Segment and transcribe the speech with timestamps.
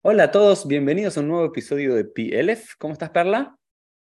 [0.00, 2.76] Hola a todos, bienvenidos a un nuevo episodio de PLF.
[2.78, 3.58] ¿Cómo estás, Perla?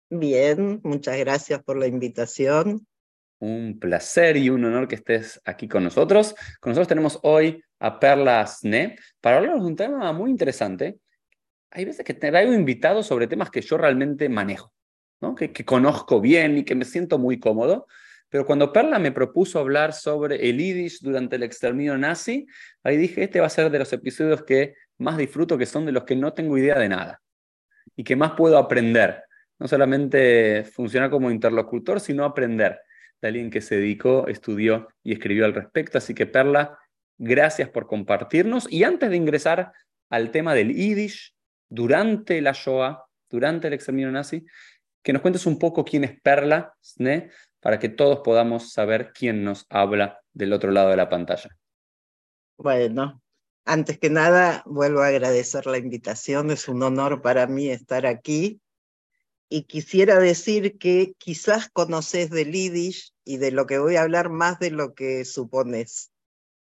[0.10, 2.88] Bien, muchas gracias por la invitación.
[3.38, 6.34] Un placer y un honor que estés aquí con nosotros.
[6.60, 10.98] Con nosotros tenemos hoy a Perla Sne para hablar de un tema muy interesante.
[11.70, 14.74] Hay veces que traigo invitados sobre temas que yo realmente manejo,
[15.22, 15.36] ¿no?
[15.36, 17.86] que, que conozco bien y que me siento muy cómodo.
[18.30, 22.48] Pero cuando Perla me propuso hablar sobre el Yiddish durante el exterminio nazi,
[22.82, 25.92] ahí dije, este va a ser de los episodios que más disfruto, que son de
[25.92, 27.22] los que no tengo idea de nada
[27.96, 29.24] y que más puedo aprender.
[29.60, 32.80] No solamente funcionar como interlocutor, sino aprender
[33.22, 35.98] de alguien que se dedicó, estudió y escribió al respecto.
[35.98, 36.78] Así que Perla,
[37.18, 38.72] gracias por compartirnos.
[38.72, 39.72] Y antes de ingresar
[40.10, 41.34] al tema del Yiddish,
[41.70, 44.46] durante la Shoah, durante el exterminio nazi,
[45.02, 49.44] que nos cuentes un poco quién es Perla Sne, para que todos podamos saber quién
[49.44, 51.50] nos habla del otro lado de la pantalla.
[52.58, 53.23] Bueno,
[53.66, 56.52] antes que nada, vuelvo a agradecer la invitación.
[56.52, 58.62] Es un honor para mí estar aquí.
[59.50, 64.30] Y quisiera decir que quizás conoces del Yiddish y de lo que voy a hablar
[64.30, 66.12] más de lo que supones.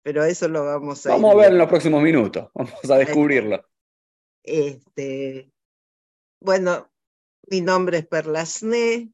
[0.03, 2.49] Pero eso lo vamos a Vamos a ver en los próximos minutos.
[2.55, 3.63] Vamos a descubrirlo.
[4.43, 5.53] Este,
[6.41, 6.91] bueno,
[7.51, 9.11] mi nombre es Perlasné.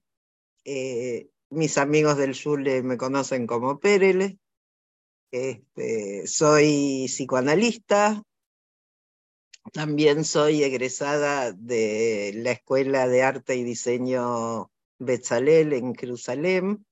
[0.64, 4.38] Eh, mis amigos del Yule me conocen como Perele.
[5.34, 8.22] Este, soy psicoanalista.
[9.72, 16.86] También soy egresada de la Escuela de Arte y Diseño Betzalel en Jerusalén.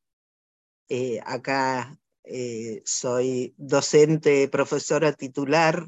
[0.88, 5.86] Eh, acá eh, soy docente, profesora titular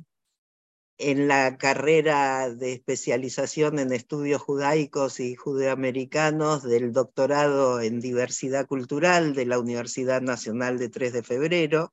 [0.98, 9.34] en la carrera de especialización en estudios judaicos y judeoamericanos del doctorado en diversidad cultural
[9.34, 11.92] de la Universidad Nacional de 3 de Febrero.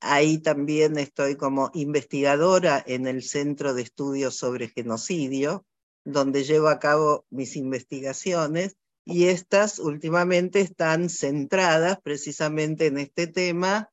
[0.00, 5.66] Ahí también estoy como investigadora en el Centro de Estudios sobre Genocidio,
[6.04, 13.90] donde llevo a cabo mis investigaciones y estas últimamente están centradas precisamente en este tema,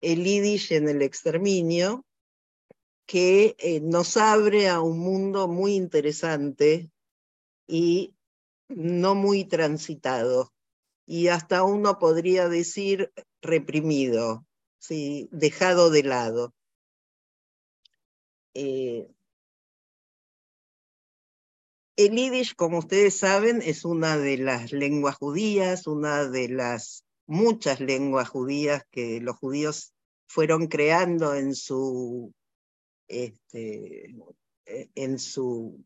[0.00, 2.04] el Yiddish en el exterminio,
[3.06, 6.90] que eh, nos abre a un mundo muy interesante
[7.66, 8.14] y
[8.68, 10.52] no muy transitado,
[11.06, 14.44] y hasta uno podría decir reprimido,
[14.78, 15.28] ¿sí?
[15.32, 16.54] dejado de lado.
[18.54, 19.08] Eh,
[21.96, 27.80] el yiddish, como ustedes saben, es una de las lenguas judías, una de las muchas
[27.80, 29.92] lenguas judías que los judíos
[30.26, 32.32] fueron creando en su
[33.08, 34.14] este,
[34.66, 35.82] e, en, su,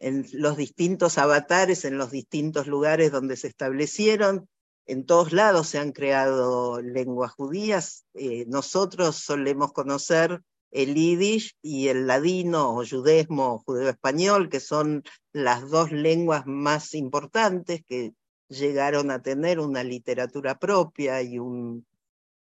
[0.00, 4.48] en los distintos avatares, en los distintos lugares donde se establecieron.
[4.88, 8.06] En todos lados se han creado lenguas judías.
[8.14, 10.40] Eh, nosotros solemos conocer
[10.70, 16.94] el yiddish y el ladino o judesmo o judeo-español, que son las dos lenguas más
[16.94, 18.14] importantes que
[18.48, 21.86] llegaron a tener una literatura propia y un,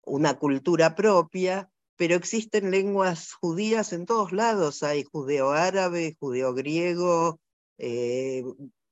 [0.02, 4.82] una cultura propia pero existen lenguas judías en todos lados.
[4.82, 7.40] Hay judeo-árabe, judeo-griego,
[7.78, 8.44] eh,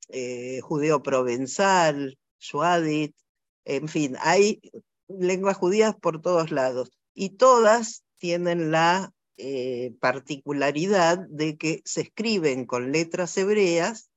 [0.09, 3.15] eh, judeo-provenzal, shuadit,
[3.65, 4.61] en fin, hay
[5.09, 6.91] lenguas judías por todos lados.
[7.15, 14.11] Y todas tienen la eh, particularidad de que se escriben con letras hebreas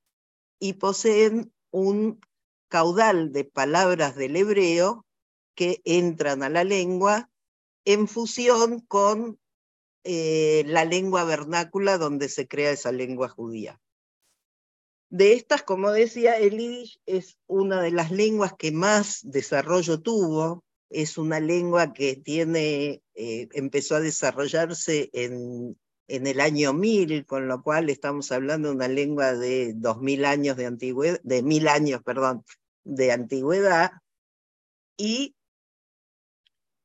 [0.60, 2.20] y poseen un
[2.70, 5.06] caudal de palabras del hebreo
[5.56, 7.30] que entran a la lengua
[7.86, 9.40] en fusión con
[10.04, 13.80] eh, la lengua vernácula donde se crea esa lengua judía.
[15.10, 20.66] De estas, como decía, el yiddish es una de las lenguas que más desarrollo tuvo,
[20.90, 27.48] es una lengua que tiene, eh, empezó a desarrollarse en, en el año 1000, con
[27.48, 32.02] lo cual estamos hablando de una lengua de 2000 años de antigüedad, de mil años,
[32.04, 32.44] perdón,
[32.84, 33.92] de antigüedad,
[34.98, 35.36] y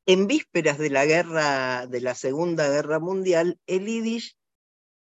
[0.06, 4.36] en vísperas de la guerra, de la Segunda Guerra Mundial, el Yiddish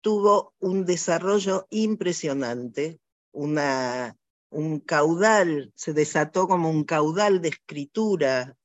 [0.02, 3.00] tuvo un desarrollo impresionante,
[3.40, 8.58] un caudal, se desató como un caudal de escritura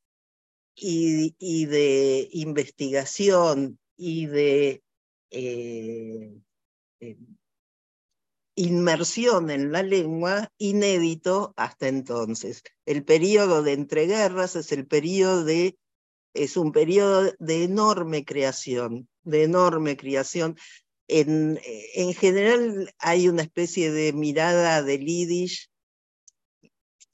[0.75, 4.83] y, y de investigación y de
[5.31, 6.35] eh,
[7.01, 7.17] eh,
[8.57, 12.63] inmersión en la lengua inédito hasta entonces.
[12.87, 15.77] El periodo de entreguerras es el de
[16.35, 20.57] es un periodo de enorme creación, de enorme creación.
[21.09, 21.61] En,
[21.95, 25.69] en general hay una especie de mirada del Yiddish,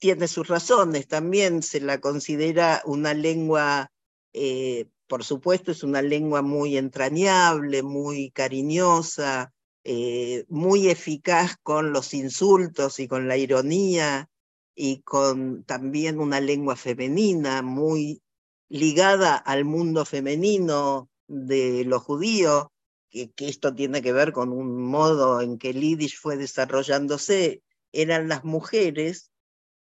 [0.01, 3.91] tiene sus razones, también se la considera una lengua,
[4.33, 9.53] eh, por supuesto, es una lengua muy entrañable, muy cariñosa,
[9.83, 14.27] eh, muy eficaz con los insultos y con la ironía
[14.73, 18.23] y con también una lengua femenina muy
[18.69, 22.67] ligada al mundo femenino de los judíos,
[23.11, 27.61] que, que, esto tiene que ver con un modo en que el yiddish fue desarrollándose,
[27.91, 29.31] eran las mujeres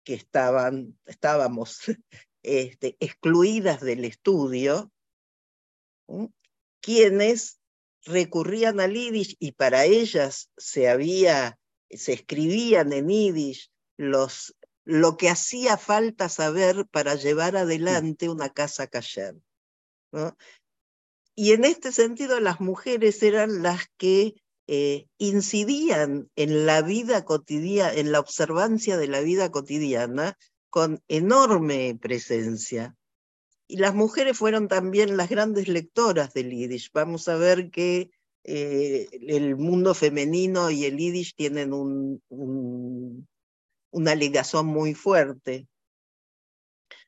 [0.04, 1.78] que estaban, estábamos
[2.42, 4.92] este, excluidas del estudio,
[6.80, 7.58] quienes
[8.04, 11.58] recurrían al yiddish y para ellas se había,
[11.88, 18.86] se escribían en yiddish los, lo que hacía falta saber para llevar adelante una casa
[18.86, 19.36] kasher.
[20.12, 20.36] ¿no?
[21.34, 24.34] Y en este sentido las mujeres eran las que
[24.66, 30.38] eh, incidían en la vida cotidiana, en la observancia de la vida cotidiana
[30.70, 32.96] con enorme presencia.
[33.66, 36.90] Y las mujeres fueron también las grandes lectoras del Yiddish.
[36.92, 38.10] Vamos a ver que
[38.44, 43.26] eh, el mundo femenino y el Yiddish tienen un, un,
[43.90, 45.66] una ligazón muy fuerte.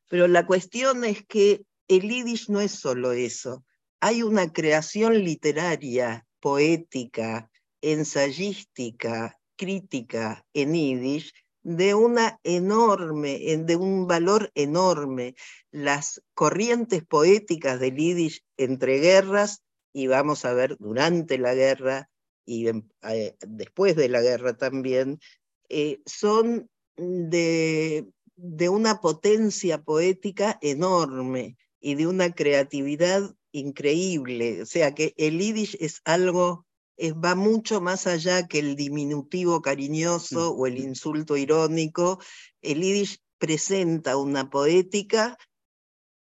[0.09, 3.65] Pero la cuestión es que el Yiddish no es solo eso.
[4.09, 7.51] Hay una creación literaria, poética,
[7.81, 11.33] ensayística, crítica en Yiddish
[11.65, 15.35] de una enorme, de un valor enorme.
[15.73, 22.09] Las corrientes poéticas del Yiddish entre guerras, y vamos a ver durante la guerra
[22.45, 25.19] y eh, después de la guerra también,
[25.69, 28.07] eh, son de,
[28.37, 34.63] de una potencia poética enorme y de una creatividad increíble.
[34.63, 36.67] O sea que el Yiddish es algo
[37.23, 42.19] va mucho más allá que el diminutivo cariñoso o el insulto irónico.
[42.63, 45.37] El yiddish presenta una poética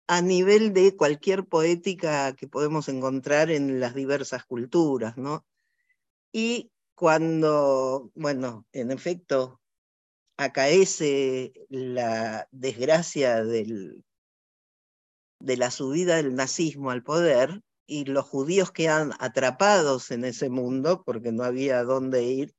[0.08, 5.46] a nivel de cualquier poética que podemos encontrar en las diversas culturas, ¿no?
[6.32, 9.62] Y cuando, bueno, en efecto,
[10.38, 14.06] acaece la desgracia del,
[15.40, 21.04] de la subida del nazismo al poder, y los judíos quedan atrapados en ese mundo
[21.06, 22.54] porque no había dónde ir,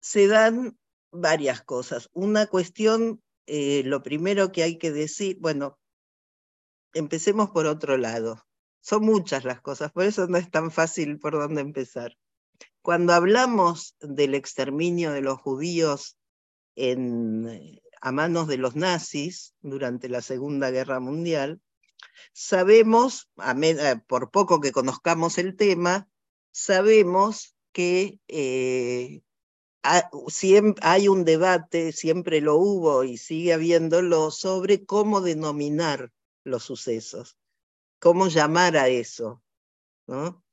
[0.00, 0.76] se dan
[1.12, 2.10] varias cosas.
[2.12, 5.78] Una cuestión, eh, lo primero que hay que decir, bueno,
[6.92, 8.44] empecemos por otro lado.
[8.80, 12.16] Son muchas las cosas, por eso no es tan fácil por dónde empezar.
[12.82, 16.18] Cuando hablamos del exterminio de los judíos
[16.76, 21.62] en, a manos de los nazis durante la Segunda Guerra Mundial,
[22.32, 23.30] Sabemos,
[23.62, 26.08] eh, por poco que conozcamos el tema,
[26.52, 29.22] sabemos que eh,
[29.82, 36.12] hay un debate, siempre lo hubo y sigue habiéndolo, sobre cómo denominar
[36.42, 37.38] los sucesos,
[38.00, 39.42] cómo llamar a eso.
[40.06, 40.44] ¿no?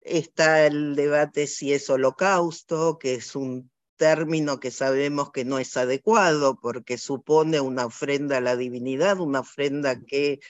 [0.00, 5.76] Está el debate si es holocausto, que es un término que sabemos que no es
[5.76, 10.40] adecuado porque supone una ofrenda a la divinidad, una ofrenda que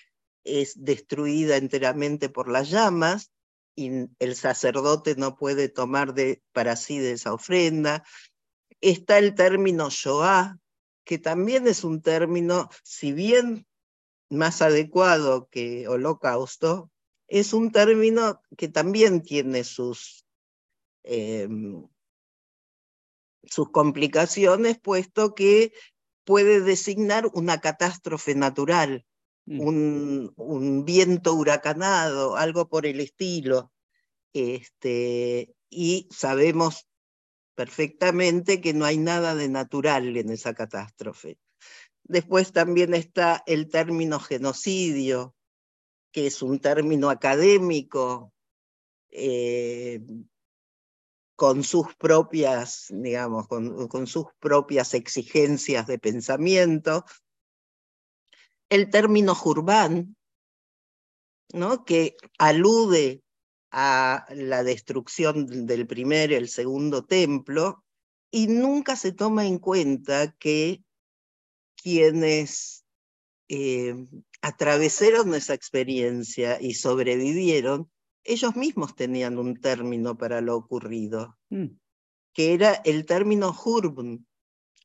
[0.45, 3.31] es destruida enteramente por las llamas
[3.75, 8.05] y el sacerdote no puede tomar de, para sí de esa ofrenda.
[8.81, 10.59] Está el término Shoah,
[11.05, 13.67] que también es un término, si bien
[14.31, 16.91] más adecuado que holocausto,
[17.29, 20.27] es un término que también tiene sus,
[21.03, 21.87] em,
[23.47, 25.73] sus complicaciones, puesto que
[26.25, 29.07] puede designar una catástrofe natural
[29.47, 29.61] Mm.
[29.61, 33.73] un, un, viento huracanado, algo por el estilo.
[34.33, 36.89] Este, y sabemos
[37.55, 41.39] perfectamente que no hay nada de natural en esa catástrofe.
[42.03, 45.35] Después también está el término genocidio,
[46.13, 48.33] que es un término académico
[49.11, 50.01] eh,
[51.37, 57.05] con sus propias, digamos, con, sus propias exigencias de pensamiento,
[58.71, 60.17] el término Jurbán,
[61.53, 61.85] ¿no?
[61.85, 63.23] que alude
[63.71, 67.85] a la destrucción del primer y el segundo templo,
[68.31, 70.83] y nunca se toma en cuenta que
[71.77, 72.85] quienes
[73.49, 73.95] eh,
[74.41, 77.91] atravesaron esa experiencia y sobrevivieron,
[78.27, 81.67] ellos mismos tenían un término para lo ocurrido, mm.
[82.33, 84.27] que era el término Hurbn.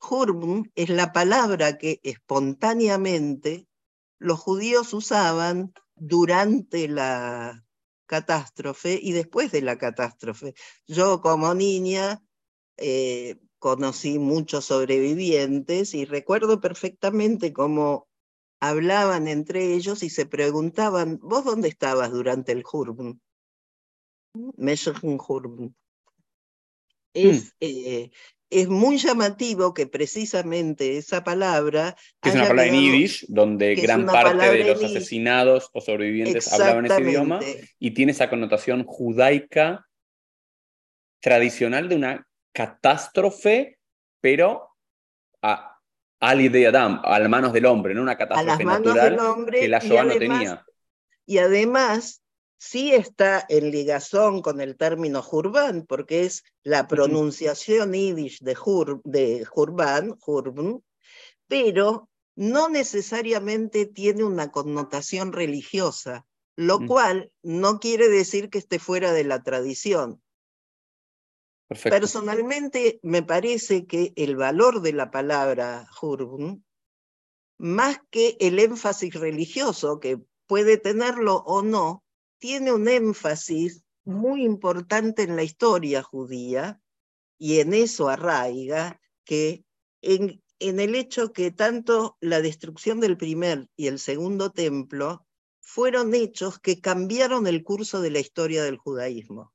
[0.01, 3.67] Hurbn es la palabra que espontáneamente
[4.19, 7.63] los judíos usaban durante la
[8.05, 10.53] catástrofe y después de la catástrofe.
[10.88, 12.21] Yo como niña
[12.77, 18.07] eh, conocí muchos sobrevivientes y recuerdo perfectamente cómo
[18.60, 23.21] hablaban entre ellos y se preguntaban, ¿vos dónde estabas durante el Hurbn?
[27.13, 27.47] Es, hmm.
[27.59, 28.11] eh,
[28.50, 31.95] es muy llamativo que precisamente esa palabra...
[32.21, 36.85] Que es una palabra en yiddish, donde gran parte de los asesinados o sobrevivientes hablaban
[36.85, 37.39] ese idioma,
[37.79, 39.88] y tiene esa connotación judaica
[41.21, 43.79] tradicional de una catástrofe,
[44.19, 44.69] pero
[45.41, 45.79] a
[46.19, 49.17] Ali de Adam, a las manos del hombre, no una catástrofe natural
[49.50, 50.65] que la Shoah no tenía.
[51.25, 52.21] Y además,
[52.62, 59.01] sí está en ligazón con el término Jurban, porque es la pronunciación yiddish de, Jur,
[59.03, 60.15] de Jurban,
[61.48, 66.88] pero no necesariamente tiene una connotación religiosa, lo mm.
[66.88, 70.22] cual no quiere decir que esté fuera de la tradición.
[71.68, 76.63] Personalmente me parece que el valor de la palabra Jurban,
[77.58, 82.03] más que el énfasis religioso, que puede tenerlo o no,
[82.41, 86.81] tiene un énfasis muy importante en la historia judía
[87.38, 89.63] y en eso arraiga que
[90.01, 95.27] en, el hecho que tanto la destrucción del primer y el segundo templo
[95.60, 99.53] fueron hechos que cambiaron el curso de la historia del judaísmo.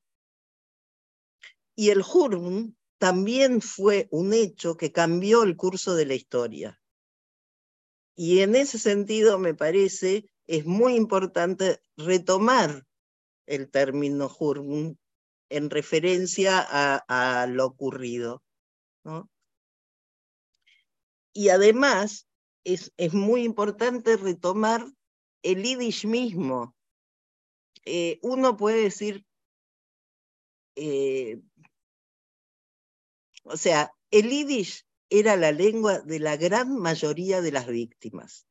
[1.75, 6.81] Y el Hurm también fue un hecho que cambió el curso de la historia.
[8.15, 12.87] Y en ese sentido me parece es muy importante retomar
[13.47, 14.97] el término Hurm
[15.49, 18.43] en referencia a, lo ocurrido.
[21.33, 22.27] Y además
[22.65, 24.87] es, es, muy importante retomar
[25.43, 26.75] el Yiddish mismo.
[27.85, 29.25] Eh, uno puede decir,
[30.75, 31.41] eh,
[33.45, 38.46] o sea, el Yiddish era la lengua de la gran mayoría de las víctimas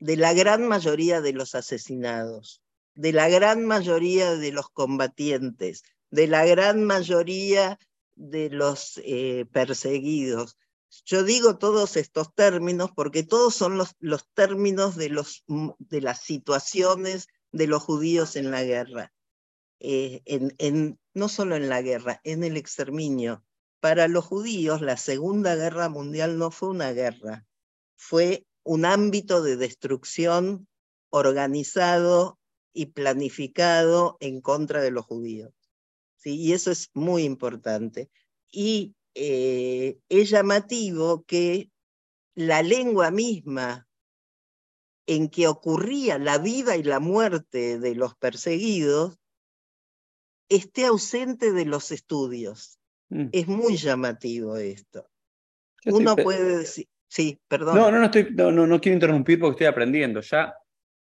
[0.00, 2.62] de la gran mayoría de los asesinados,
[2.94, 7.78] de la gran mayoría de los combatientes, de la gran mayoría
[8.16, 10.56] de los eh, perseguidos.
[11.04, 13.94] Yo digo todos estos términos porque todos son los,
[14.34, 19.12] términos de, los, de las situaciones de los judíos en la guerra,
[19.80, 23.44] eh, en, en, no solo en la guerra, en el exterminio.
[23.80, 27.46] Para los judíos la Segunda Guerra Mundial no fue una guerra,
[27.96, 30.68] fue un ámbito de destrucción
[31.10, 32.38] organizado
[32.72, 35.52] y planificado en contra de los judíos.
[36.16, 36.36] ¿sí?
[36.36, 38.10] Y eso es muy importante.
[38.50, 41.70] Y eh, es llamativo que
[42.34, 43.88] la lengua misma
[45.06, 49.18] en que ocurría la vida y la muerte de los perseguidos
[50.48, 52.78] esté ausente de los estudios.
[53.08, 53.28] Mm.
[53.32, 55.08] Es muy llamativo esto.
[55.86, 57.74] Uno puede decir, Sí, perdón.
[57.74, 60.20] No, no, no, estoy, no, no, quiero interrumpir porque estoy aprendiendo.
[60.20, 60.54] Ya,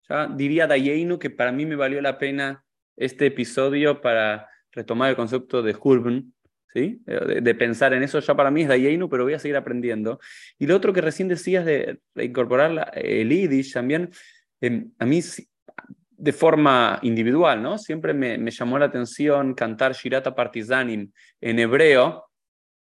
[0.07, 2.63] ya diría Dayeinu que para mí me valió la pena
[2.95, 6.35] este episodio para retomar el concepto de Hurban,
[6.71, 7.01] ¿sí?
[7.03, 8.19] De, pensar en eso.
[8.19, 10.19] Ya para mí es Dayeinu, pero voy a seguir aprendiendo.
[10.59, 14.11] Y lo otro que recién decías de, incorporar el Yiddish también,
[14.61, 15.19] em, a mí
[16.11, 17.79] de forma individual, ¿no?
[17.79, 21.11] Siempre me, me llamó la atención cantar Shirata Partizanim
[21.41, 22.26] en hebreo,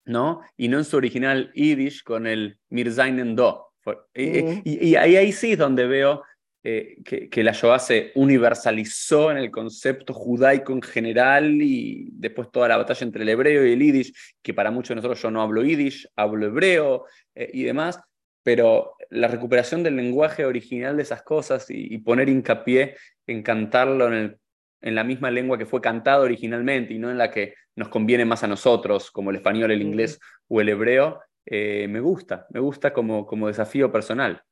[0.10, 0.42] ¿no?
[0.58, 3.68] Y no en su original Yiddish con el Mirzainen Do.
[4.14, 6.24] Y, ahí, ahí, sí es donde veo
[6.64, 12.52] eh, que, que, la Shoah se universalizó en el concepto judaico en general y después
[12.52, 15.32] toda la batalla entre el hebreo y el Yiddish, que para muchos de nosotros yo
[15.32, 18.00] no hablo Yiddish, hablo hebreo eh, y demás,
[18.44, 22.96] pero la recuperación del lenguaje original de esas cosas y, y poner hincapié
[23.28, 24.40] en cantarlo en el
[24.82, 28.26] en la misma lengua que fue cantada originalmente y no en la que nos conviene
[28.26, 32.60] más a nosotros, como el español, el inglés o el hebreo, eh, me gusta, me
[32.60, 34.44] gusta como, como desafío personal.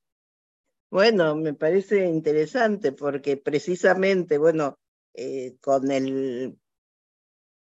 [0.90, 4.80] Bueno, me parece interesante porque precisamente, bueno,
[5.14, 6.58] eh, con el,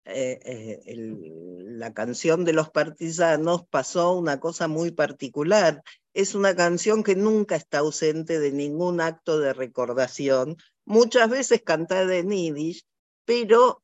[0.05, 5.83] eh, el, la canción de los partisanos pasó una cosa muy particular.
[6.15, 10.57] Es una canción que nunca está ausente de ningún acto de recordación,
[10.87, 12.87] muchas veces cantada en yiddish,
[13.27, 13.83] pero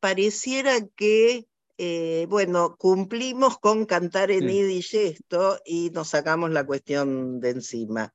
[0.00, 7.40] pareciera que, eh, bueno, cumplimos con cantar en yiddish esto y nos sacamos la cuestión
[7.40, 8.14] de encima.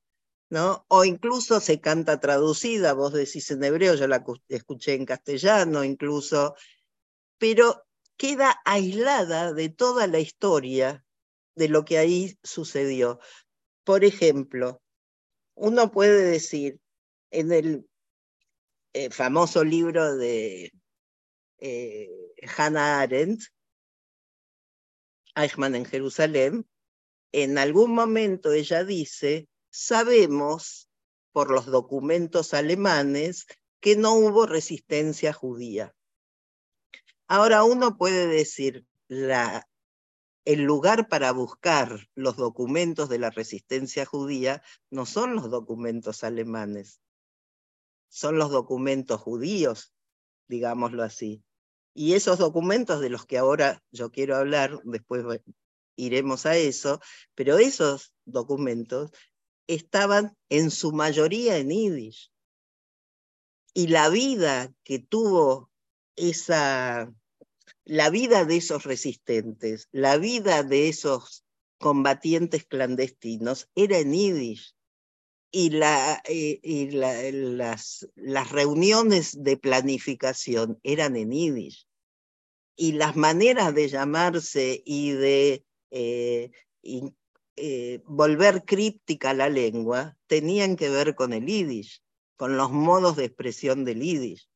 [0.50, 0.86] ¿No?
[0.88, 6.54] O incluso se canta traducida, vos decís en hebreo, yo la escuché en castellano incluso,
[7.40, 7.86] pero
[8.18, 11.04] queda aislada de toda la historia
[11.56, 13.20] de lo que ahí sucedió.
[13.84, 14.80] Por ejemplo,
[15.56, 16.80] uno puede decir,
[17.32, 17.88] en el
[18.94, 20.72] eh, famoso libro de
[21.60, 22.10] eh,
[22.58, 23.44] Hannah Arendt,
[25.36, 26.68] Eichmann en Jerusalén,
[27.32, 30.90] en algún momento ella dice, sabemos
[31.32, 33.48] por los documentos alemanes
[33.80, 35.96] que no hubo resistencia judía.
[37.28, 45.06] Ahora uno puede decir, el lugar para buscar los documentos de la resistencia judía no
[45.06, 47.02] son los documentos alemanes,
[48.14, 49.92] son los documentos judíos,
[50.48, 51.44] digámoslo así.
[51.96, 55.42] Y esos documentos de los que ahora yo quiero hablar, después
[55.96, 57.02] iremos a eso,
[57.34, 59.10] pero esos documentos
[59.66, 62.32] estaban en su mayoría en yiddish.
[63.74, 65.72] Y la vida que tuvo
[66.16, 67.12] esa,
[67.84, 71.46] la vida de esos resistentes, la vida de esos
[71.80, 74.76] combatientes clandestinos era en yiddish.
[75.56, 81.88] Y, eh, y las, las reuniones de planificación eran en yiddish.
[82.76, 86.50] Y las maneras de llamarse y de eh,
[87.56, 92.02] eh, volver críptica la lengua tenían que ver con el yiddish,
[92.36, 94.50] con los modos de expresión del yiddish.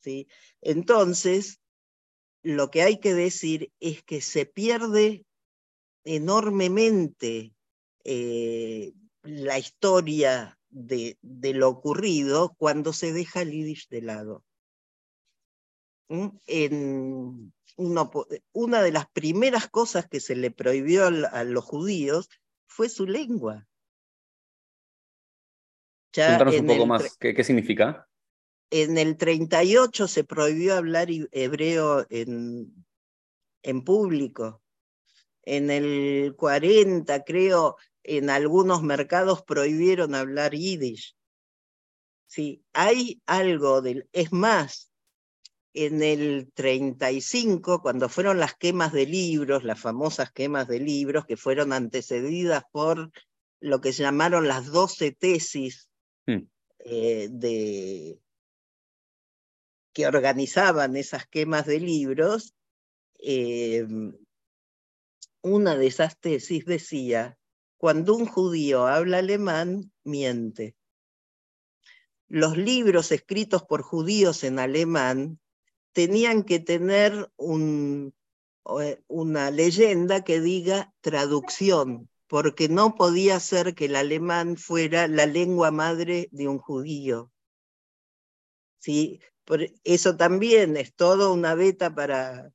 [0.00, 0.26] ¿sí?
[0.60, 1.60] Entonces,
[2.42, 5.24] lo que hay que decir es que se pierde
[6.04, 7.54] enormemente
[8.02, 14.44] eh, la historia de, de, lo ocurrido cuando se deja el yiddish de lado.
[16.08, 16.28] ¿Mm?
[16.46, 22.28] En, una de las primeras cosas que se le prohibió a, los judíos
[22.66, 23.66] fue su lengua.
[26.12, 28.08] Cuéntanos un poco más, ¿Qué, significa?
[28.70, 32.84] En el 38 se prohibió hablar hebreo en,
[33.62, 34.62] en público.
[35.42, 41.16] En el 40, creo, en algunos mercados prohibieron hablar yiddish.
[42.26, 44.08] Sí, hay algo del...
[44.12, 44.92] Es más,
[45.74, 51.36] en el 35, cuando fueron las quemas de libros, las famosas quemas de libros, que
[51.36, 53.10] fueron antecedidas por
[53.60, 55.90] lo que se llamaron las 12 tesis
[56.26, 56.38] hmm.
[56.78, 58.20] eh, de,
[59.92, 62.54] que organizaban esas quemas de libros,
[63.18, 63.86] eh,
[65.42, 67.38] una de esas tesis decía,
[67.80, 70.76] cuando un judío habla alemán, miente.
[72.28, 75.40] Los libros escritos por judíos en alemán
[75.92, 83.96] tenían que tener eh, una leyenda que diga traducción, porque no podía ser que el
[83.96, 87.32] alemán fuera la lengua madre de un judío.
[88.78, 89.20] ¿Sí?
[89.84, 92.52] Eso también es toda una beta para,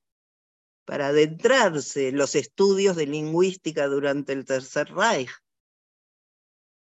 [0.85, 5.31] para adentrarse en los estudios de lingüística durante el Tercer Reich.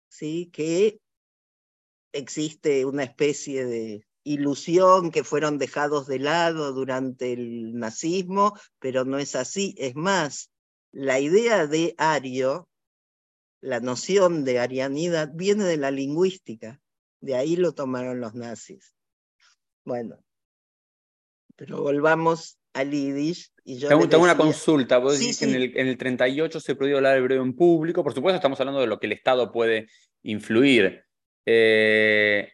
[0.08, 0.50] ¿Sí?
[0.52, 1.00] Que
[2.12, 9.18] existe una especie de ilusión que fueron dejados de lado durante el nazismo, pero no
[9.18, 9.74] es así.
[9.76, 10.50] Es más,
[10.92, 12.68] la idea de ario,
[13.60, 16.80] la noción de arianidad, viene de la lingüística.
[17.20, 18.94] De ahí lo tomaron los nazis.
[19.84, 20.22] Bueno,
[21.56, 23.50] pero volvamos al yiddish.
[23.64, 24.98] Y yo tengo, una consulta.
[24.98, 28.02] Vos decís que en el, en el 38 se prohibió hablar hebreo en público.
[28.02, 29.88] Por supuesto, estamos hablando de lo que el Estado puede
[30.22, 31.04] influir.
[31.46, 32.52] Eh,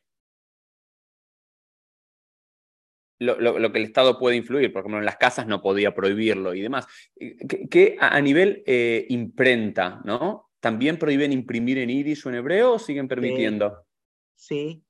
[3.18, 6.60] lo, que el Estado puede influir, por ejemplo, en las casas no podía prohibirlo y
[6.60, 6.86] demás.
[7.16, 7.36] Eh,
[7.70, 10.50] que, a, nivel eh, imprenta, ¿no?
[10.60, 13.86] ¿También prohíben imprimir en iris o en hebreo o siguen permitiendo?
[14.34, 14.82] Sí,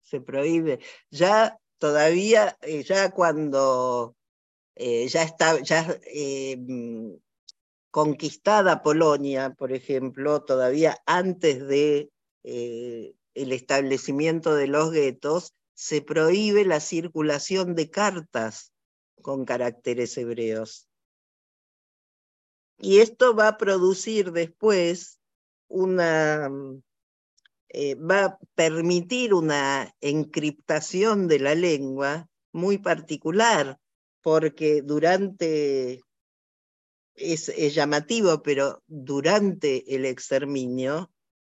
[0.00, 0.78] se prohíbe.
[1.10, 4.15] Ya todavía, ya cuando
[4.76, 5.98] ya está, ya
[6.56, 7.14] mm,
[7.90, 12.10] conquistada Polonia, por ejemplo, todavía antes de
[12.42, 18.72] el establecimiento de los guetos, se prohíbe la circulación de cartas
[19.20, 20.88] con caracteres hebreos.
[22.78, 25.20] Y esto va a producir después
[25.68, 26.50] una,
[27.68, 33.78] eh, va a permitir una encriptación de la lengua muy particular,
[34.26, 36.02] porque durante,
[37.14, 41.12] es, llamativo, pero durante el exterminio,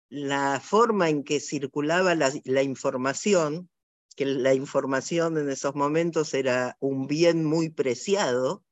[0.09, 3.71] la forma en que circulaba la información
[4.17, 8.65] que la información en esos momentos era un bien muy preciado,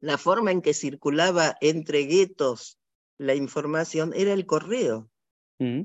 [0.00, 2.78] la forma en que circulaba entre guetos
[3.16, 5.08] la información era el correo,
[5.60, 5.84] mm.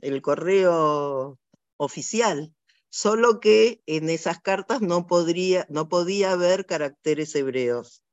[0.00, 1.38] el correo
[1.78, 2.53] oficial,
[2.94, 8.04] solo que en esas cartas no, podría, no podía haber caracteres hebreos.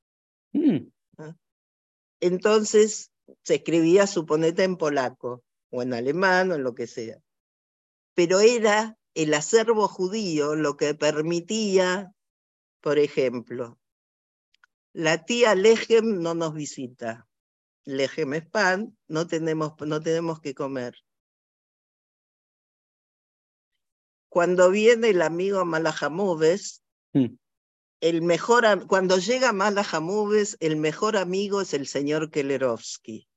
[0.54, 0.88] Mm.
[1.20, 1.36] ¿Ah?
[2.20, 3.12] Entonces
[3.44, 7.22] se escribía, suponete, en polaco o en alemán o en lo que sea.
[8.16, 12.12] Pero era el acervo judío lo que permitía,
[12.82, 13.78] por ejemplo,
[14.94, 17.28] la tía Lejem no nos visita.
[17.86, 20.96] Lejem es pan, no tenemos, no tenemos que comer.
[24.32, 27.36] Cuando viene el amigo Malajamoves, mm.
[28.00, 29.86] el mejor, cuando llega Mala
[30.62, 33.28] el mejor amigo es el señor Kellerovsky.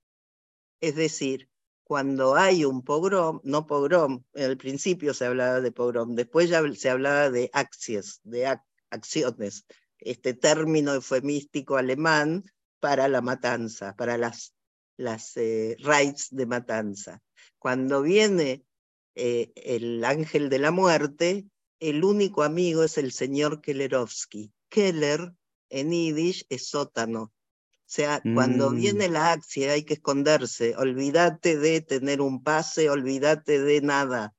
[0.81, 1.49] Es decir,
[1.83, 6.91] cuando hay un pogrom, no pogrom, al principio se hablaba de pogrom, después ya se
[6.91, 8.57] hablaba de acciones, de
[8.89, 9.67] acciones,
[9.99, 12.45] este término eufemístico alemán
[12.79, 14.55] para la matanza, para las,
[14.97, 17.21] las eh, raids de matanza.
[17.59, 18.65] Cuando viene
[19.15, 21.47] eh, el ángel de la muerte,
[21.81, 24.53] el único amigo es el señor Kellerovsky.
[24.69, 25.35] Keller
[25.69, 27.23] en yiddish es sótano.
[27.23, 28.77] O sea, cuando mm.
[28.77, 30.75] viene la acción hay que esconderse.
[30.77, 34.35] Olvídate de tener un pase, olvídate de nada.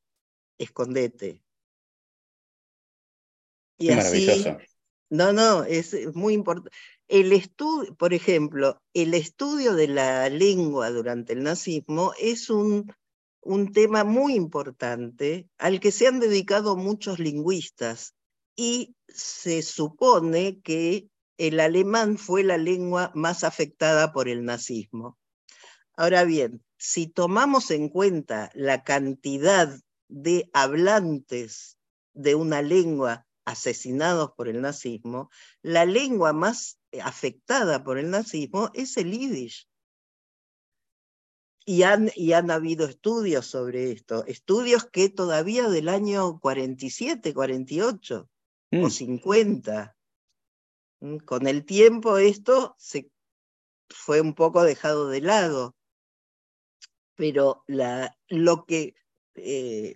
[0.57, 1.41] Escondete.
[3.77, 4.45] Y así,
[5.09, 6.71] no, no, es muy importante.
[7.07, 12.91] El estudio, por ejemplo, el estudio de la lengua durante el nazismo es un,
[13.45, 18.15] un tema muy importante al que se han dedicado muchos lingüistas
[18.55, 25.17] y se supone que el alemán fue la lengua más afectada por el nazismo.
[25.95, 31.77] Ahora bien, si tomamos en cuenta la cantidad de hablantes
[32.13, 35.29] de una lengua asesinados por el nazismo,
[35.61, 39.67] la lengua más afectada por el nazismo es el yiddish.
[41.67, 48.29] Y han, y han habido estudios sobre esto, estudios que todavía del año 47, 48
[48.71, 49.95] o 50
[51.05, 53.09] Mm, con el tiempo esto se
[53.89, 55.75] fue un poco dejado de lado,
[57.15, 58.95] pero la, lo que
[59.35, 59.95] eh,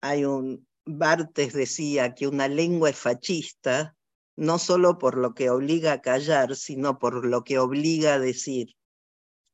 [0.00, 3.96] hay un Bartes decía que una lengua es fascista
[4.36, 8.74] no solo por lo que obliga a callar, sino por lo que obliga a decir.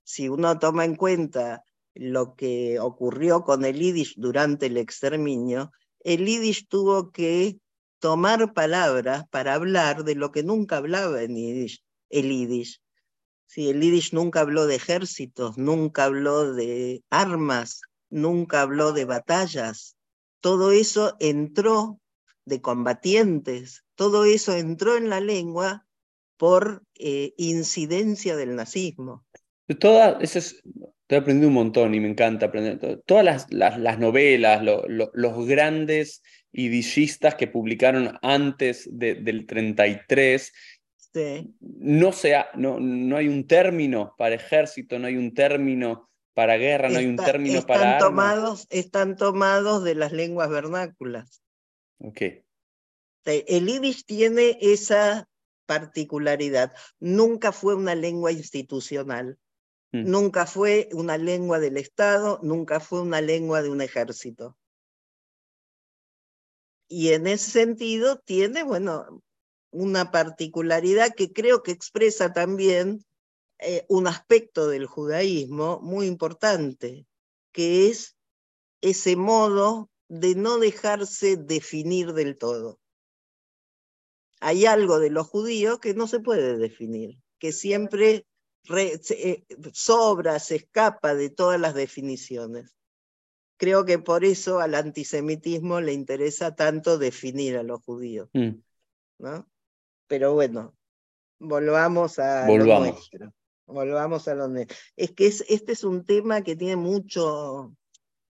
[0.07, 6.25] Si uno toma en cuenta lo que ocurrió con el Yiddish durante el exterminio, el
[6.25, 7.59] Yiddish tuvo que
[7.99, 12.81] tomar palabras para hablar de lo que nunca hablaba en el Yiddish.
[13.47, 19.97] Sí, el Yiddish nunca habló de ejércitos, nunca habló de armas, nunca habló de batallas.
[20.39, 21.99] Todo eso entró
[22.45, 25.85] de combatientes, todo eso entró en la lengua
[26.37, 29.27] por eh, incidencia del nazismo.
[29.75, 30.63] Toda, eso es,
[31.03, 33.03] estoy aprendiendo un montón y me encanta aprender.
[33.05, 40.53] Todas las, las, novelas, los grandes idillistas que publicaron antes del 33.
[41.61, 46.91] No, sea, no, no hay un término para ejército, no hay un término para guerra,
[46.91, 51.43] no hay un término están para tomados, Están tomados de las lenguas vernáculas.
[51.99, 52.21] Ok.
[53.25, 55.29] El yiddish tiene esa
[55.65, 56.73] particularidad.
[57.01, 59.39] Nunca fue una lengua institucional,
[59.93, 60.11] mm.
[60.11, 64.57] nunca fue una lengua del Estado, nunca fue una lengua de un ejército.
[66.89, 69.23] Y en ese sentido tiene, bueno,
[69.71, 73.05] una particularidad que creo que expresa también
[73.59, 77.07] eh, un aspecto del judaísmo muy importante,
[77.53, 78.17] que es
[78.81, 82.79] ese modo de no dejarse definir del todo.
[84.41, 88.27] Hay algo de los judíos que no se puede definir, que siempre
[88.71, 92.77] eh, sobra, se escapa de todas las definiciones.
[93.59, 98.29] Creo que por eso al antisemitismo le interesa tanto definir a los judíos.
[98.35, 98.61] Mm.
[99.19, 99.49] ¿no?
[100.07, 100.75] Pero bueno,
[101.39, 103.33] volvamos a lo nuestro.
[103.67, 104.77] Volvamos a lo nuestro.
[104.97, 107.75] Es que este es un tema que tiene mucho,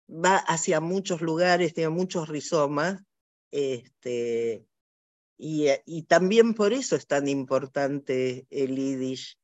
[0.09, 3.03] va hacia muchos lugares, tiene muchos rizomas,
[3.51, 4.67] este,
[5.39, 9.39] y, y también por eso es tan importante el Yiddish,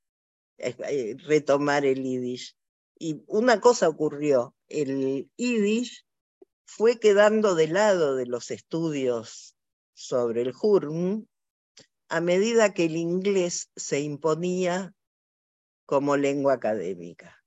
[0.59, 2.57] retomar el Yiddish.
[2.99, 6.07] Y una cosa ocurrió, el Yiddish
[6.65, 9.57] fue quedando de lado de los estudios
[9.95, 11.27] sobre el Hurm
[12.09, 14.95] a medida que el inglés se imponía
[15.87, 17.43] como lengua académica.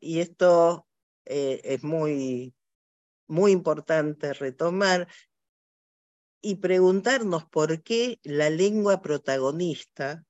[0.00, 0.86] Y esto
[1.24, 2.54] eh, es muy,
[3.26, 5.08] muy importante retomar
[6.40, 10.24] y preguntarnos por qué la lengua protagonista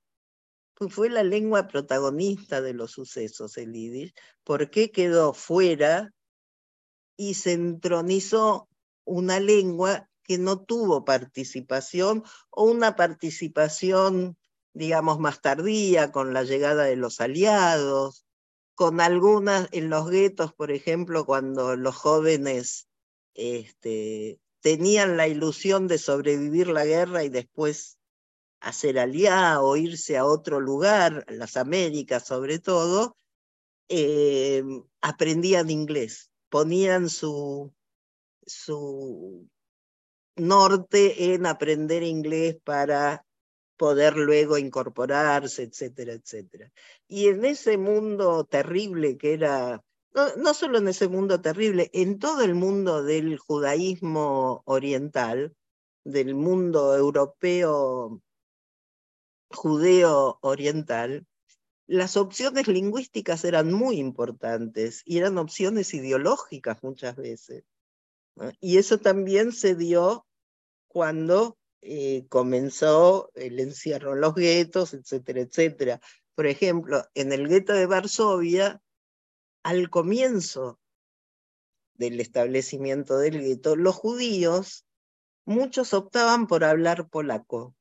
[0.89, 6.13] fue la lengua protagonista de los sucesos, el yiddish, por qué quedó fuera
[7.17, 8.69] y se entronizó
[9.05, 14.37] una lengua que no tuvo participación o una participación,
[14.75, 18.27] digamos, más tardía con la llegada de los aliados,
[18.75, 22.89] con algunas en los guetos, por ejemplo, cuando los jóvenes
[23.35, 27.99] este, tenían la ilusión de sobrevivir la guerra y después
[28.61, 33.17] hacer aliá o irse a otro lugar, las Américas sobre todo,
[33.89, 34.63] eh,
[35.01, 37.73] aprendían inglés, ponían su,
[38.47, 39.49] su
[40.37, 43.25] norte en aprender inglés para
[43.77, 46.73] poder luego incorporarse, etcétera, etcétera.
[47.07, 49.83] Y en ese mundo terrible que era,
[50.15, 55.55] no, no, solo en ese mundo terrible, en todo el mundo del judaísmo oriental,
[56.05, 58.23] del mundo europeo
[59.51, 61.27] judeo oriental,
[61.87, 67.65] las opciones lingüísticas eran muy importantes y eran opciones ideológicas muchas veces.
[68.61, 70.27] Y eso también se dio
[70.89, 76.01] cuando eh, comenzó el encierro en los guetos, etcétera, etcétera.
[76.35, 78.83] Por ejemplo, en el gueto de Varsovia,
[79.63, 80.81] al comienzo
[81.95, 84.85] del establecimiento del gueto, los judíos,
[85.45, 87.75] muchos optaban por hablar polaco.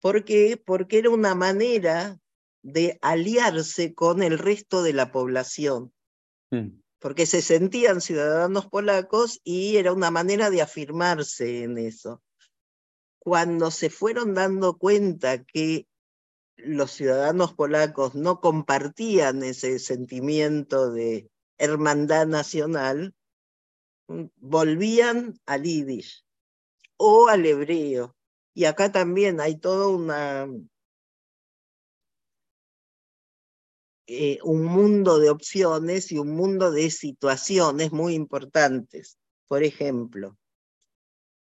[0.00, 0.56] ¿Por qué?
[0.56, 2.18] Porque era una manera
[2.62, 5.92] de aliarse con el resto de la población.
[6.50, 12.22] Mm porque se sentían ciudadanos polacos y era una manera de afirmarse en eso.
[13.18, 15.86] Cuando se fueron dando cuenta que
[16.56, 23.14] los ciudadanos polacos no compartían ese sentimiento de hermandad nacional,
[24.36, 26.24] volvían al yiddish
[26.96, 28.16] o al hebreo.
[28.58, 30.48] Y acá también hay toda una,
[34.08, 39.16] Eh, un mundo de opciones y un mundo de situaciones muy importantes.
[39.46, 40.36] Por ejemplo,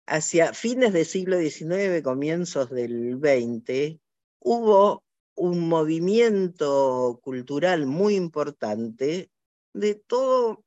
[0.05, 3.99] hacia fines del siglo XIX, comienzos del XX,
[4.39, 9.31] hubo un movimiento cultural muy importante
[9.73, 10.63] de todo,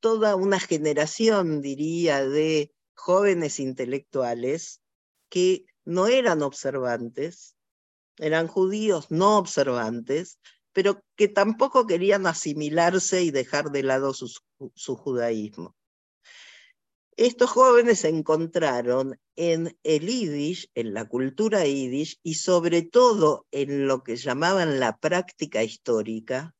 [0.00, 4.79] toda una generación, diría, de jóvenes intelectuales
[5.30, 7.56] que no eran observantes,
[8.18, 10.38] eran judíos no observantes,
[10.72, 15.74] pero que tampoco querían asimilarse y dejar de lado su, judaísmo.
[17.16, 24.02] Estos jóvenes encontraron en el yiddish, en la cultura yiddish y sobre todo en lo
[24.02, 26.54] que llamaban la práctica histórica,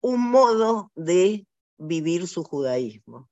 [0.00, 1.46] un modo de
[1.78, 3.28] vivir su judaísmo.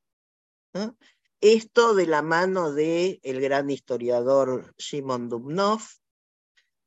[1.43, 5.81] Esto de la mano del el gran historiador Shimon Dubnov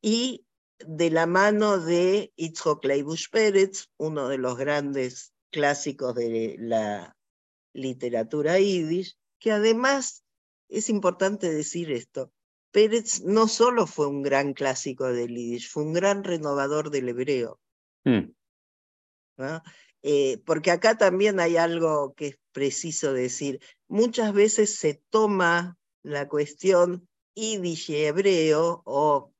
[0.01, 0.45] y
[0.79, 7.17] de la mano de Itzhok Leibush Pérez, uno de los grandes clásicos de la
[7.73, 10.23] literatura yiddish, que además
[10.69, 12.31] es importante decir esto,
[12.71, 17.59] Pérez no solo fue un gran clásico del yiddish, fue un gran renovador del hebreo.
[18.05, 18.31] Hmm.
[20.01, 23.59] Eh, porque acá también hay algo que es preciso decir.
[23.87, 29.35] Muchas veces se toma la cuestión yiddish y hebreo o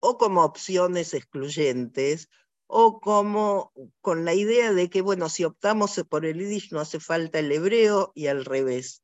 [0.00, 2.28] o como opciones excluyentes,
[2.66, 7.00] o como con la idea de que, bueno, si optamos por el yiddish no hace
[7.00, 9.02] falta el hebreo y al revés.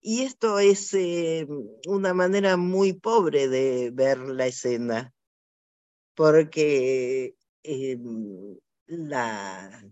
[0.00, 1.46] Y esto es eh,
[1.86, 5.14] una manera muy pobre de ver la escena,
[6.14, 7.98] porque eh,
[8.86, 9.84] la,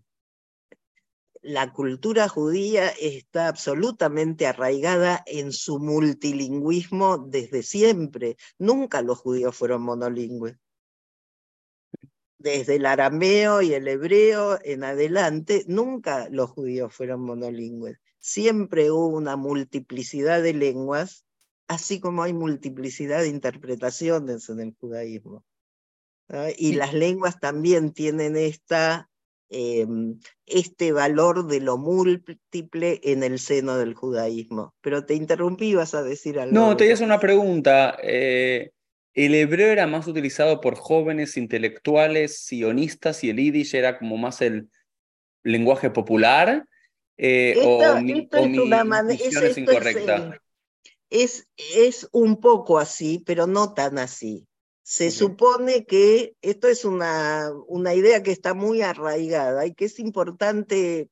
[1.42, 8.36] la cultura judía está absolutamente arraigada en su multilingüismo desde siempre.
[8.58, 10.56] Nunca los judíos fueron monolingües.
[12.38, 17.98] Desde el arameo y el hebreo en adelante, nunca los judíos fueron monolingües.
[18.18, 21.24] Siempre hubo una multiplicidad de lenguas,
[21.68, 25.44] así como hay multiplicidad de interpretaciones en el judaísmo.
[26.56, 29.10] Y las lenguas también tienen esta
[29.52, 34.76] Em, este valor de lo múltiple en el seno del judaísmo.
[34.80, 36.54] Pero te interrumpí, vas a decir algo.
[36.54, 37.98] No, te hice una pregunta.
[38.00, 38.70] Eh,
[39.12, 44.40] ¿El hebreo era más utilizado por jóvenes intelectuales sionistas y el yiddish era como más
[44.40, 44.70] el
[45.42, 46.64] lenguaje popular?
[47.16, 50.40] Eh, o mi, es una es, incorrecta.
[51.10, 54.46] es, es un poco así, pero no tan así.
[54.90, 60.00] Se supone que esto es una, una idea que está muy arraigada y que es
[60.00, 61.08] importante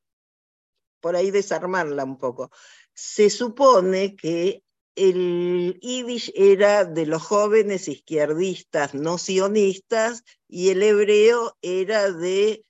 [1.00, 2.50] por ahí desarmarla un poco.
[2.92, 4.64] Se supone que
[4.96, 12.64] el yiddish era de los jóvenes izquierdistas no sionistas y el hebreo era de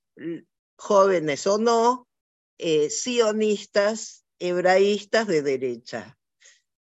[0.77, 2.07] jóvenes o no
[2.59, 6.17] eh, sionistas hebraístas de derecha.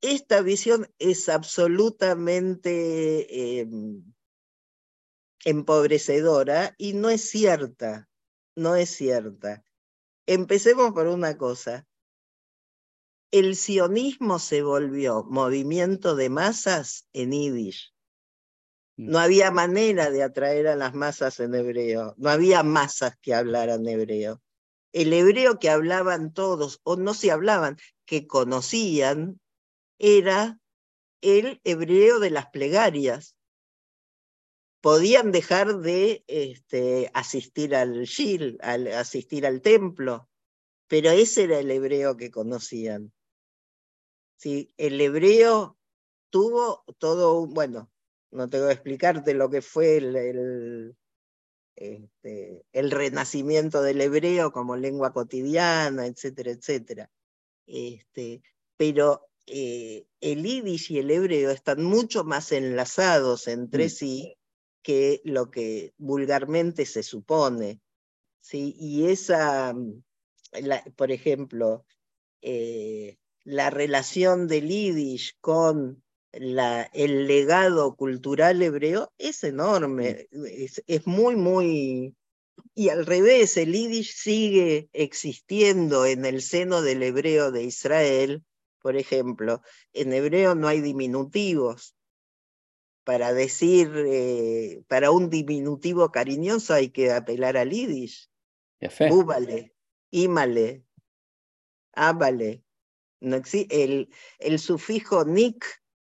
[0.04, 4.04] Esta visión es absolutamente em,
[5.46, 8.10] empobrecedora y no es cierta,
[8.54, 9.64] no es cierta.
[10.28, 11.88] Empecemos por una cosa.
[13.32, 17.94] El sionismo se volvió movimiento de masas en yiddish.
[18.98, 19.10] Mm.
[19.10, 23.88] No había manera de atraer a las masas en hebreo, no había masas que hablaran
[23.88, 24.42] hebreo.
[24.92, 29.40] El hebreo que hablaban todos, o no se hablaban, que conocían
[30.04, 30.60] era
[31.22, 33.38] el hebreo de las plegarias.
[34.82, 40.30] Podían dejar de este, asistir al shil, al, asistir al templo,
[40.90, 43.14] pero ese era el hebreo que conocían.
[44.44, 45.78] El hebreo
[46.30, 47.90] tuvo todo, bueno,
[48.30, 50.98] no tengo que explicarte lo que fue el,
[51.78, 57.10] este, el renacimiento del hebreo como lengua cotidiana, etcétera, etcétera.
[57.66, 58.42] Este,
[58.76, 63.90] pero eh, el yiddish y el hebreo están mucho más enlazados entre mm.
[63.90, 64.38] sí
[64.82, 67.82] que lo que vulgarmente se supone.
[68.42, 68.76] ¿sí?
[68.78, 70.04] Y esa, mm,
[70.96, 71.86] por ejemplo,
[72.42, 80.46] eh, la relación del yiddish con la, el legado cultural hebreo es enorme, mm.
[80.46, 82.16] es, es, muy, muy...
[82.76, 88.44] Y al revés, el yiddish sigue existiendo en el seno del hebreo de Israel,
[88.84, 89.62] por ejemplo,
[89.94, 91.96] en hebreo no hay diminutivos.
[93.06, 98.30] Para decir, eh, para un diminutivo cariñoso hay que apelar al yiddish.
[99.10, 99.74] Búbale,
[100.12, 100.84] ímale,
[101.94, 102.64] ábale.
[103.22, 105.66] No el, el sufijo nik,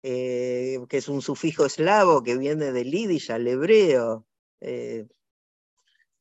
[0.02, 4.26] eh, que es un sufijo eslavo que viene del yiddish al hebreo.
[4.61, 5.07] Eh,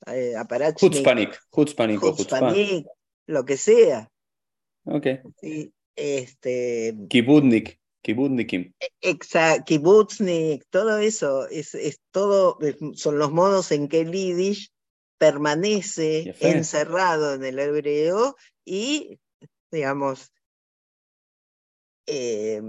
[0.06, 0.36] eh
[0.80, 2.86] Hutzpanik, Hutzpanik,
[3.26, 4.12] lo que sea.
[4.86, 5.22] Okay.
[5.42, 8.74] Sí, este, Kibutnik, Kibutnikim.
[9.02, 12.60] Exacto, Kibutznik, todo eso, es, es, todo,
[12.94, 14.72] son los modos en que el Yiddish
[15.18, 19.20] permanece encerrado en el hebreo y,
[19.72, 20.32] digamos,
[22.08, 22.62] eh,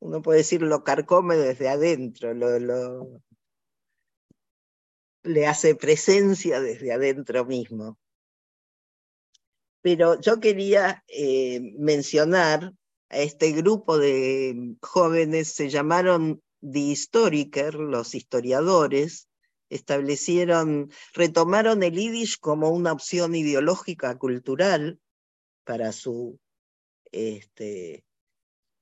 [0.00, 3.22] uno puede decir lo carcome desde adentro, lo, lo,
[5.22, 7.98] le hace presencia desde adentro mismo.
[9.82, 12.72] Pero yo quería eh, mencionar
[13.08, 19.28] a este grupo de jóvenes, se llamaron The Historiker, los historiadores,
[19.70, 25.00] establecieron, retomaron el yiddish como una opción ideológica cultural
[25.64, 26.38] para su,
[27.12, 28.04] este,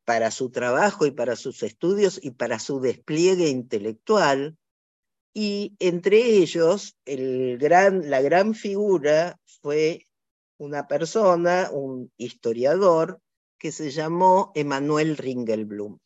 [0.04, 4.56] para su trabajo y para sus estudios y para su despliegue intelectual.
[5.34, 10.08] Y entre ellos, el gran, la gran figura fue
[10.59, 13.21] una persona, un historiador,
[13.59, 15.99] que se llamó Emanuel Ringelblum.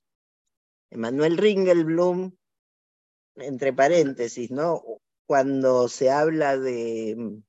[0.91, 2.33] Emanuel Ringelblum,
[3.37, 4.83] entre paréntesis, ¿no?
[5.27, 7.43] Cuando se habla de mm,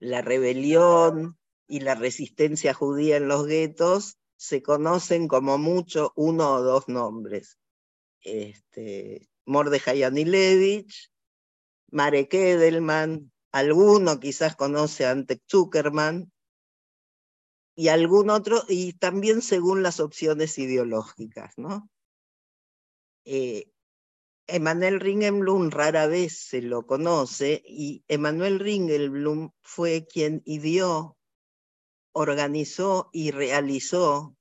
[0.00, 6.62] la rebelión y la resistencia judía en los guetos, se conocen como mucho uno o
[6.62, 7.58] dos nombres.
[8.22, 10.02] Este, Mordejai
[11.90, 16.30] Marek Edelman, Alguno quizás conoce a Ante Zuckerman
[17.74, 21.88] y algún otro, y también según las opciones ideológicas, ¿no?
[23.24, 23.70] Eh,
[24.46, 31.16] Emanuel Ringelblum rara vez se lo conoce y Emanuel Ringelblum fue quien ideó,
[32.12, 34.36] organizó y realizó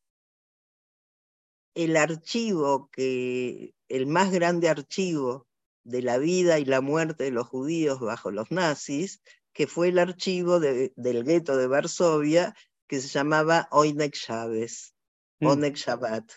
[1.76, 5.48] el archivo que, el más grande archivo
[5.90, 9.22] de la vida y la muerte de los judíos bajo los nazis,
[9.54, 12.56] que fue el archivo del gueto de Varsovia
[12.88, 14.96] que se llamaba Oinek Chávez,
[15.40, 15.48] mm.
[15.48, 16.32] Onek Shabbat.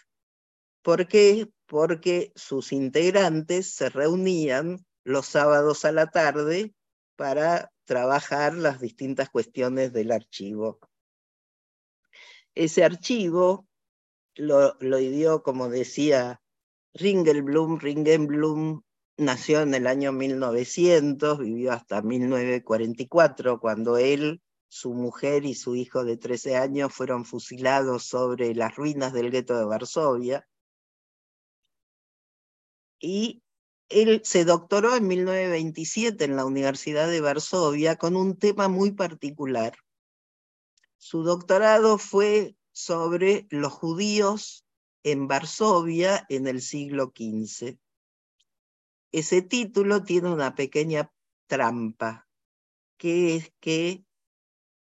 [0.82, 1.48] ¿Por qué?
[1.66, 6.74] Porque sus integrantes se reunían los sábados a la tarde
[7.16, 10.78] para trabajar las distintas cuestiones del archivo.
[12.54, 13.66] Ese archivo
[14.34, 16.42] lo, lo como decía
[16.94, 18.82] Ringelblum, Ringelblum
[19.22, 26.04] nació en el año 1900, vivió hasta 1944, cuando él, su mujer y su hijo
[26.04, 30.46] de 13 años fueron fusilados sobre las ruinas del gueto de Varsovia.
[33.00, 33.42] Y
[33.88, 39.74] él se doctoró en 1927 en la Universidad de Varsovia con un tema muy particular.
[40.97, 44.64] Su doctorado fue sobre los judíos
[45.03, 47.78] en Varsovia en el siglo XV
[49.12, 51.12] ese título tiene una pequeña
[51.46, 52.26] trampa,
[52.96, 54.04] que es que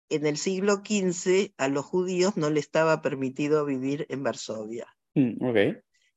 [0.10, 4.88] en el siglo XV a los judíos no le estaba permitido vivir en Varsovia.
[5.14, 5.38] Mm,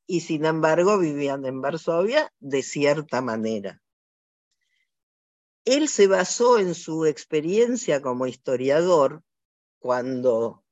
[0.07, 3.83] y sin embargo vivían en Varsovia de cierta manera.
[5.65, 9.23] Él se basó en su experiencia como historiador
[9.79, 10.65] cuando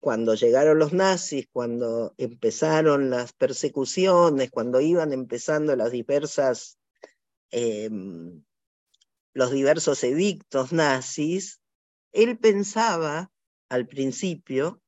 [0.00, 6.78] cuando llegaron los nazis, cuando empezaron las persecuciones, cuando iban empezando las diversas,
[7.50, 8.44] em,
[9.32, 11.60] los diversos edictos nazis,
[12.12, 13.30] él pensaba,
[13.68, 14.80] al principio,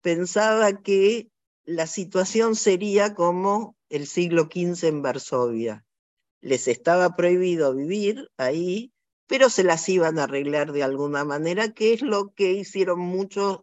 [0.00, 1.30] pensaba que
[1.64, 5.84] la situación sería como el siglo XV en Varsovia.
[6.40, 8.92] Les estaba prohibido vivir ahí,
[9.26, 13.60] pero se las iban a arreglar de alguna manera, que es lo que hicieron muchos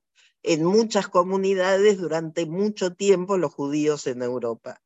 [0.48, 4.82] en muchas comunidades durante mucho tiempo los judíos en Europa.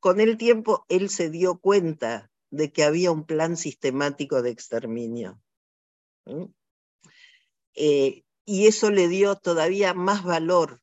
[0.00, 5.40] Con el tiempo él se dio cuenta de que había un plan sistemático de exterminio.
[7.74, 10.82] Eh, y eso le dio todavía más valor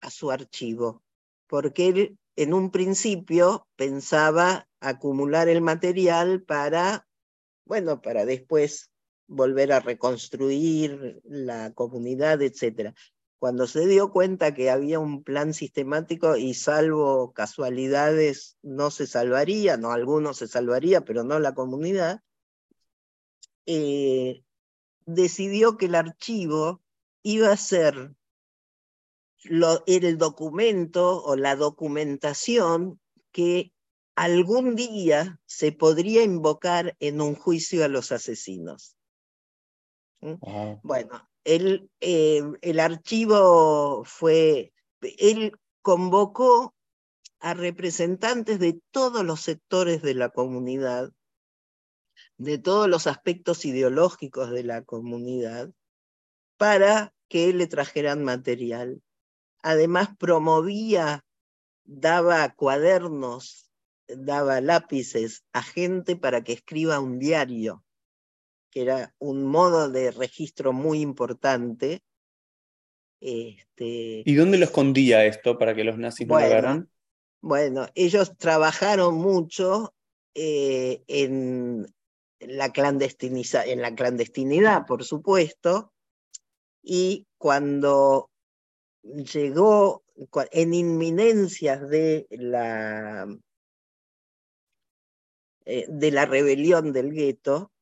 [0.00, 1.02] a su archivo,
[1.48, 7.08] porque él en un principio pensaba acumular el material para,
[7.64, 8.89] bueno, para después
[9.30, 12.94] volver a reconstruir la comunidad, etc.
[13.38, 19.76] Cuando se dio cuenta que había un plan sistemático y salvo casualidades no se salvaría,
[19.76, 22.22] no algunos se salvaría, pero no la comunidad,
[23.66, 24.42] eh,
[25.06, 26.82] decidió que el archivo
[27.22, 28.12] iba a ser
[29.44, 33.00] el documento o la documentación
[33.30, 33.72] que
[34.16, 38.96] algún día se podría invocar en un juicio a los asesinos.
[40.82, 45.52] Bueno, el, eh, el archivo fue, él
[45.82, 46.74] convocó
[47.40, 51.10] a representantes de todos los sectores de la comunidad,
[52.36, 55.72] de todos los aspectos ideológicos de la comunidad,
[56.58, 59.02] para que le trajeran material.
[59.62, 61.24] Además, promovía,
[61.84, 63.70] daba cuadernos,
[64.06, 67.82] daba lápices a gente para que escriba un diario
[68.70, 72.02] que era un modo de registro muy importante.
[73.20, 76.90] Este, ¿Y dónde lo escondía esto para que los nazis no lo agarran?
[77.42, 79.94] Bueno, ellos trabajaron mucho
[80.34, 81.86] eh, en,
[82.38, 85.92] la en la clandestinidad, por supuesto,
[86.82, 88.30] y cuando
[89.02, 90.04] llegó
[90.52, 93.26] en inminencias de la,
[95.64, 97.72] eh, de la rebelión del gueto,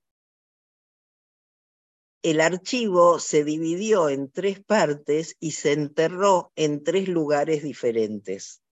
[2.23, 8.63] el archivo se dividió en tres partes y se enterró en tres lugares diferentes.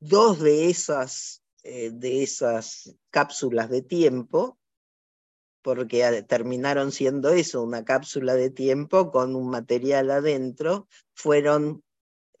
[0.00, 4.58] Dos de esas, eh, de esas cápsulas de tiempo,
[5.62, 11.84] porque terminaron siendo eso, una cápsula de tiempo con un material adentro, fueron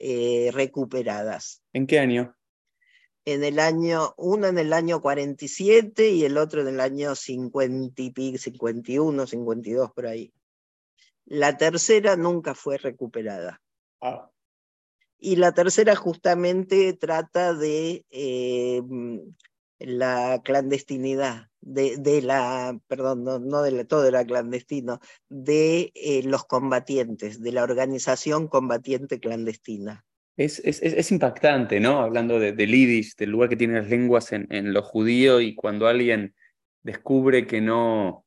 [0.00, 1.62] eh, recuperadas.
[1.72, 2.36] ¿En qué año?
[3.24, 8.02] En el año, uno en el año 47 y el otro en el año 50
[8.02, 10.32] y 51, 52 por ahí.
[11.24, 13.60] La tercera nunca fue recuperada.
[14.00, 14.28] Ah.
[15.18, 18.82] Y la tercera justamente trata de eh,
[19.78, 24.98] la clandestinidad, de, de, la, perdón, no, de todo era clandestino,
[25.28, 30.04] de eh, los combatientes, de la organización combatiente clandestina.
[30.36, 32.00] Es, es, impactante, ¿no?
[32.00, 35.54] Hablando de, del Yiddish, del lugar que tienen las lenguas en, en lo judío y
[35.54, 36.34] cuando alguien
[36.82, 38.24] descubre que no,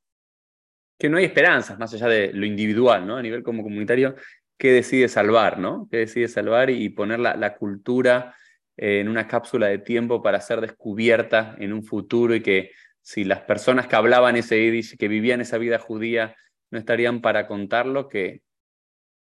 [1.00, 3.18] que no hay esperanzas más allá de lo individual, ¿no?
[3.18, 4.16] A nivel como comunitario,
[4.58, 5.88] que decide salvar, ¿no?
[5.90, 8.36] Que decide salvar y poner la, la cultura
[8.78, 13.42] en una cápsula de tiempo para ser descubierta en un futuro y que si las
[13.42, 16.36] personas que hablaban ese Yiddish, que vivían esa vida judía,
[16.72, 18.42] no estarían para contarlo, que,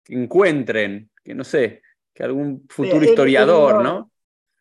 [0.04, 1.82] que encuentren, que no sé,
[2.16, 4.10] que algún futuro historiador, ¿no?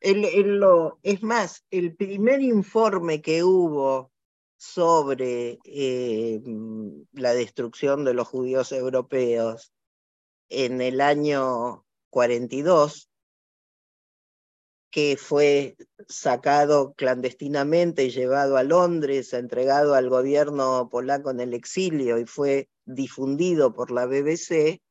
[0.03, 4.13] lo, es más, el primer informe que hubo
[4.57, 6.43] sobre eh,
[7.13, 9.73] la destrucción de los judíos europeos
[10.51, 13.09] en el año 42,
[14.91, 15.77] que fue
[16.09, 22.69] sacado clandestinamente y llevado a Londres, entregado al gobierno polaco en el exilio y fue
[22.85, 24.83] difundido por la BBC,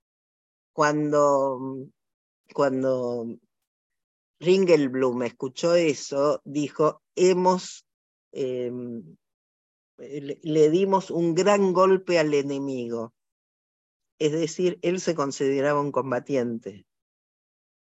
[0.72, 1.90] cuando
[2.54, 3.28] cuando
[4.40, 7.86] Ringelblum escuchó eso, dijo, hemos,
[8.32, 9.16] em,
[9.98, 13.14] le, dimos un gran golpe al enemigo.
[14.20, 16.86] Es decir, él se consideraba un combatiente.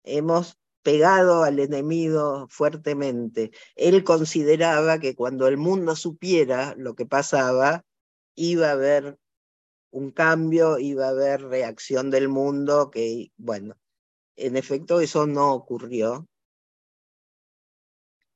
[0.05, 3.53] Hemos pegado al enemigo fuertemente.
[3.77, 7.85] Él consideraba que cuando el mundo supiera lo que pasaba,
[8.35, 9.19] iba a haber
[9.91, 13.77] un cambio, iba a haber reacción del mundo, que, bueno,
[14.37, 16.27] en efecto, eso no ocurrió.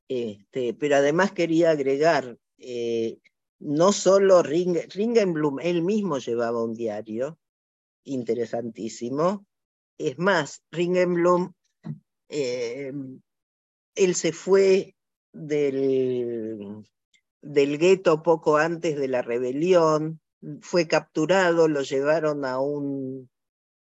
[0.08, 3.18] Este, pero además quería agregar, eh,
[3.58, 7.38] no solo Ring, Ringenblum, él mismo llevaba un diario
[8.04, 9.46] interesantísimo.
[9.98, 11.52] Es más, Ringenblum,
[12.28, 12.92] eh,
[13.94, 14.94] él se fue
[15.32, 16.84] del,
[17.42, 20.20] del gueto poco antes de la rebelión,
[20.60, 23.28] fue capturado, lo llevaron a un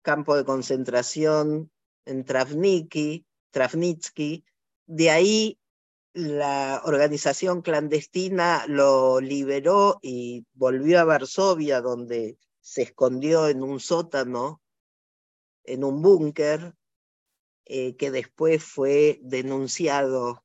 [0.03, 1.71] campo de concentración
[2.05, 4.43] en Travniki, Travnitsky.
[4.85, 5.59] De ahí
[6.13, 14.61] la organización clandestina lo liberó y volvió a Varsovia, donde se escondió en un sótano,
[15.63, 16.75] en un búnker,
[17.65, 20.43] eh, que después fue denunciado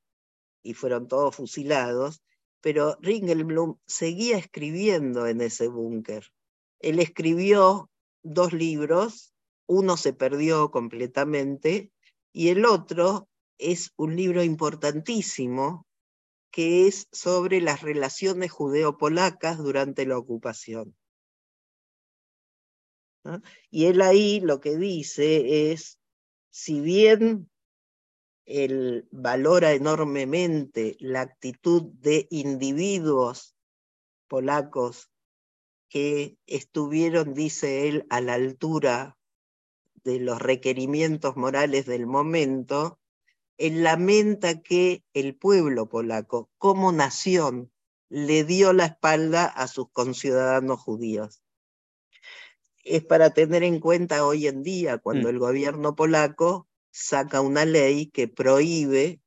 [0.63, 2.23] y fueron todos fusilados,
[2.61, 6.33] pero Ringelblum seguía escribiendo en ese búnker.
[6.81, 7.91] Él escribió
[8.23, 9.35] dos libros,
[9.67, 11.93] uno se perdió completamente
[12.33, 15.87] y el otro es un libro importantísimo
[16.51, 20.97] que es sobre las relaciones judeo-polacas durante la ocupación.
[23.71, 25.99] Y él ahí lo que dice es,
[26.51, 27.51] si bien
[28.47, 33.57] él valora enormemente la actitud de individuos
[34.29, 35.11] polacos
[35.89, 39.19] que estuvieron, dice él, a la altura
[40.07, 43.01] de los requerimientos morales del momento,
[43.59, 47.73] él lamenta que el pueblo polaco, como nación,
[48.09, 51.43] le dio la espalda a sus conciudadanos judíos.
[52.85, 55.31] Es para tener en cuenta hoy en día, cuando mm.
[55.33, 59.21] el gobierno polaco saca una ley que prohíbe,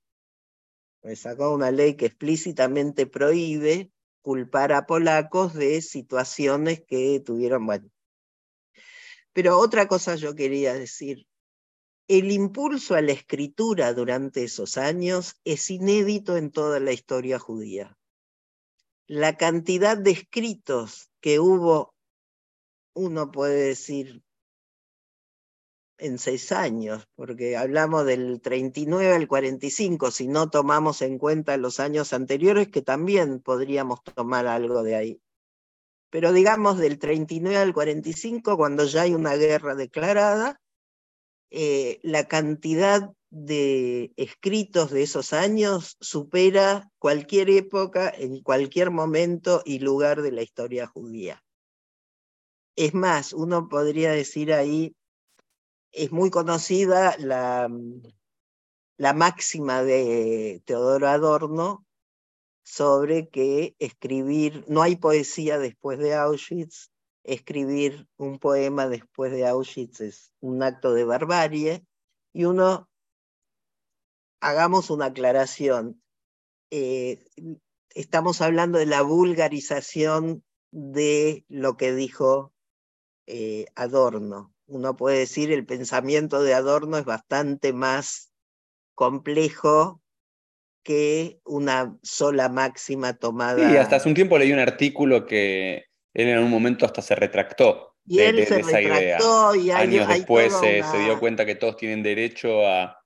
[1.01, 7.89] pues saca una ley que explícitamente prohíbe culpar a polacos de situaciones que tuvieron, bueno.
[9.33, 11.27] Pero otra cosa yo quería decir,
[12.07, 17.97] el impulso a la escritura durante esos años es inédito en toda la historia judía.
[19.05, 21.93] La cantidad de escritos que hubo,
[22.93, 24.23] uno puede decir,
[25.99, 31.79] en seis años, porque hablamos del 39 al 45, si no tomamos en cuenta los
[31.79, 35.21] años anteriores, que también podríamos tomar algo de ahí.
[36.09, 40.59] Pero digamos del 39 al 45, cuando ya hay una guerra declarada,
[41.51, 49.79] eh, la cantidad de escritos de esos años supera cualquier época, en cualquier momento y
[49.79, 51.43] lugar de la historia judía.
[52.75, 54.95] Es más, uno podría decir ahí,
[55.91, 57.69] es muy conocida la,
[58.97, 61.85] la máxima de Teodoro Adorno
[62.69, 66.91] sobre que escribir, no hay poesía después de Auschwitz,
[67.23, 71.83] escribir un poema después de Auschwitz es un acto de barbarie
[72.31, 72.87] y uno,
[74.39, 75.99] hagamos una aclaración,
[76.69, 77.25] eh,
[77.95, 82.53] estamos hablando de la vulgarización de lo que dijo
[83.25, 84.53] eh, Adorno.
[84.67, 88.31] Uno puede decir el pensamiento de Adorno es bastante más
[88.93, 90.03] complejo
[90.83, 93.69] que una sola máxima tomada.
[93.69, 97.15] Sí, hasta hace un tiempo leí un artículo que él en un momento hasta se
[97.15, 99.65] retractó y él se esa retractó idea.
[99.65, 102.97] Y Años después se, dio cuenta que todos tienen derecho a,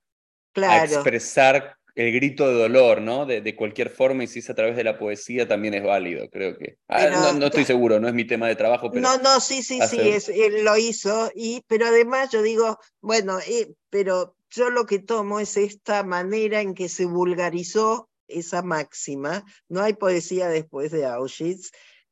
[0.55, 3.25] expresar el grito de dolor, ¿no?
[3.25, 6.57] De, cualquier forma, y si es a través de la poesía también es válido, creo
[6.57, 6.77] que.
[6.87, 9.01] Ah, no, estoy seguro, no es mi tema de trabajo, pero.
[9.01, 13.73] No, no, sí, sí, sí, él lo hizo, y, pero además yo digo, bueno, eh,
[13.89, 19.43] pero yo lo que tomo es esta manera en que se vulgarizó esa máxima.
[19.67, 21.71] No hay poesía después de Auschwitz.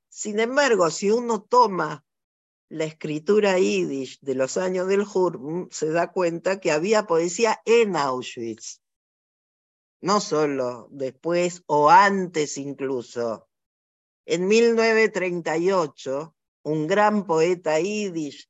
[0.09, 2.03] Sin embargo, si uno toma
[2.69, 7.95] la escritura yiddish de los años del Hurm, se da cuenta que había poesía en
[7.95, 8.81] Auschwitz.
[10.01, 13.47] No solo después o antes incluso.
[14.25, 18.49] En 1938, un gran poeta yiddish,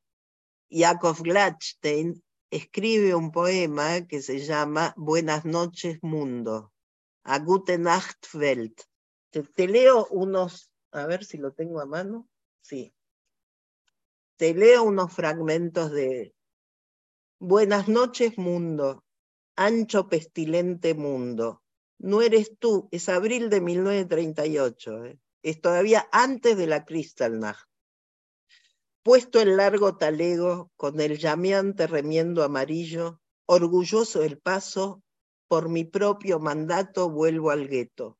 [0.70, 2.22] Yakov Gladstein,
[2.52, 6.70] escribe un poema que se llama Buenas noches mundo,
[7.24, 8.82] a Gute Nacht Welt.
[9.30, 12.28] te leo unos a ver si lo tengo a mano.
[12.60, 12.94] Sí.
[14.36, 16.34] Te leo unos fragmentos de
[17.38, 19.02] Buenas noches, mundo,
[19.56, 21.62] ancho pestilente mundo.
[21.98, 25.18] No eres tú, es abril de 1938, ¿eh?
[25.42, 27.66] es todavía antes de la Kristallnacht.
[29.04, 35.02] Puesto el largo talego, con el llameante remiendo amarillo, orgulloso el paso,
[35.48, 38.16] por mi propio mandato vuelvo al gueto.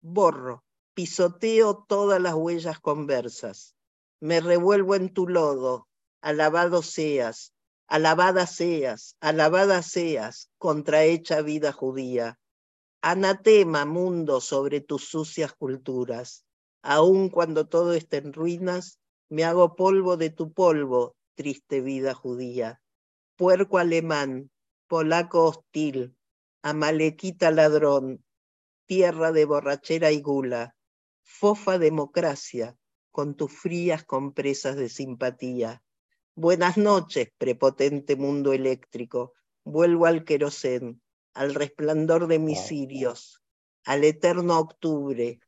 [0.00, 0.64] Borro,
[0.94, 3.76] pisoteo todas las huellas conversas.
[4.18, 5.88] Me revuelvo en tu lodo,
[6.22, 7.52] alabado seas,
[7.86, 12.38] alabada seas, alabada seas, contrahecha vida judía.
[13.02, 16.46] Anatema, mundo, sobre tus sucias culturas.
[16.80, 18.98] Aun cuando todo esté en ruinas,
[19.34, 22.80] me hago polvo de tu polvo, triste vida judía.
[23.34, 24.48] Puerco alemán,
[24.86, 26.16] polaco hostil,
[26.62, 28.24] amalequita ladrón,
[28.86, 30.76] tierra de borrachera y gula,
[31.24, 32.76] fofa democracia,
[33.10, 35.82] con tus frías compresas de simpatía.
[36.36, 39.32] Buenas noches, prepotente mundo eléctrico.
[39.64, 43.42] Vuelvo al querosén, al resplandor de mis cirios,
[43.84, 45.40] al eterno octubre,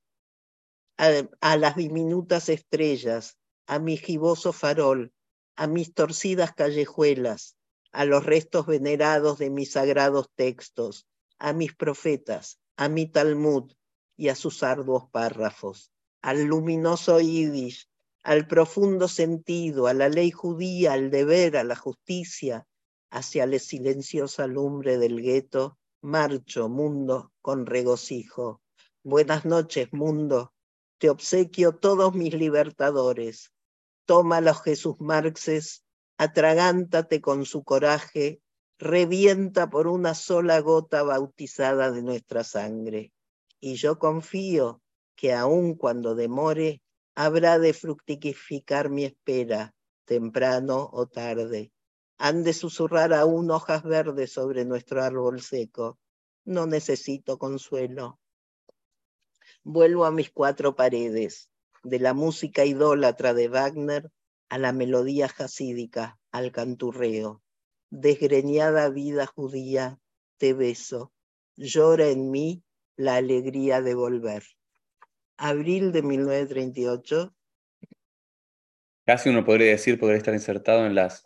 [0.96, 5.12] a, las diminutas estrellas, a mi giboso farol,
[5.56, 7.56] a mis torcidas callejuelas,
[7.92, 11.06] a los restos venerados de mis sagrados textos,
[11.38, 13.72] a mis profetas, a mi Talmud
[14.16, 15.90] y a sus arduos párrafos,
[16.22, 17.88] al luminoso Yiddish,
[18.22, 22.66] al profundo sentido, a la ley judía, al deber, a la justicia,
[23.10, 28.60] hacia la silenciosa lumbre del gueto, marcho, mundo, con regocijo.
[29.02, 30.52] Buenas noches, mundo,
[30.98, 33.52] te obsequio todos mis libertadores.
[34.06, 35.84] Tómalos, Jesús Marxes,
[36.16, 38.40] atragántate con su coraje,
[38.78, 43.12] revienta por una sola gota bautizada de nuestra sangre.
[43.60, 44.80] Y yo confío
[45.16, 46.82] que aun cuando demore,
[47.16, 51.72] habrá de fructificar mi espera, temprano o tarde.
[52.18, 55.98] Han de susurrar aún hojas verdes sobre nuestro árbol seco.
[56.44, 58.20] No necesito consuelo.
[59.64, 61.50] Vuelvo a mis cuatro paredes,
[61.86, 64.10] de la música idólatra de Wagner
[64.48, 67.42] a la melodía jasídica, al canturreo.
[67.90, 69.98] Desgreñada vida judía,
[70.36, 71.12] te beso.
[71.56, 72.64] Llora en mí
[72.96, 74.42] la alegría de volver.
[75.36, 77.34] Abril de 1938.
[79.04, 81.24] Casi uno podría decir, podría estar insertado en las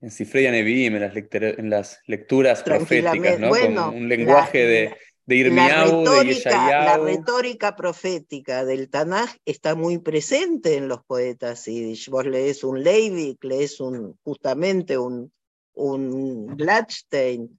[0.00, 1.14] en Sifreya Nevi'im, en las,
[1.58, 3.50] en las lecturas proféticas, ¿no?
[3.50, 4.96] Con un lenguaje de,
[5.26, 11.94] de Irmiau, de La retórica profética del Tanaj está muy presente en los poetas y
[12.10, 15.32] Vos lees un Leivik, lees un, justamente un,
[15.72, 17.58] un Gladstein,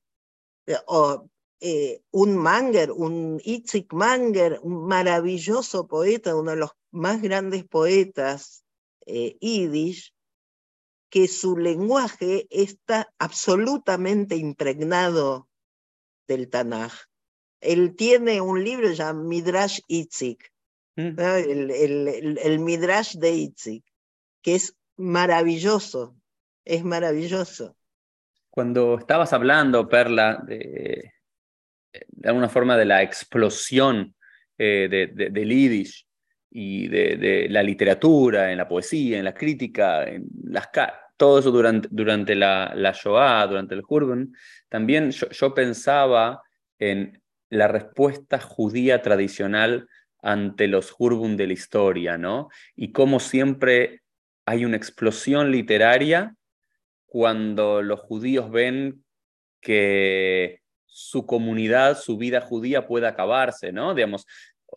[0.86, 1.28] o
[1.60, 8.64] eh, un Manger, un Itzik Manger, un maravilloso poeta, uno de los más grandes poetas
[9.08, 10.14] eh, yiddish,
[11.10, 15.48] que su lenguaje está absolutamente impregnado
[16.28, 16.94] del Tanaj
[17.66, 20.52] él tiene un libro llamado Midrash Itzik,
[20.96, 21.20] mm.
[21.20, 23.84] el, Midrash de Itzik,
[24.42, 26.16] que es maravilloso,
[26.64, 27.76] es maravilloso.
[28.50, 31.12] Cuando estabas hablando, Perla, de,
[32.08, 34.16] de alguna forma de la explosión
[34.58, 36.08] eh, de, del Yiddish
[36.52, 40.70] y de, la literatura, en la poesía, en la crítica, en las
[41.18, 44.34] todo eso durante, durante la, la Shoah, durante el Hurban,
[44.70, 46.42] también yo pensaba
[46.80, 47.22] en
[47.56, 49.88] la respuesta judía tradicional
[50.22, 52.50] ante los Hurbun de la historia, ¿no?
[52.76, 54.02] Y cómo siempre
[54.46, 56.36] hay una explosión literaria
[57.06, 59.04] cuando los judíos ven
[59.62, 63.94] que su comunidad, su vida judía puede acabarse, ¿no?
[63.94, 64.26] Digamos,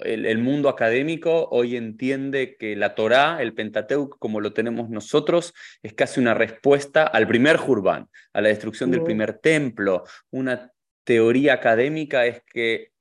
[0.00, 5.94] el, mundo académico hoy entiende que la Torá, el Pentateuch, como lo tenemos nosotros, es
[5.94, 10.72] casi una respuesta al primer Jurban, a la destrucción del primer templo, una
[11.08, 12.92] teoría académica es que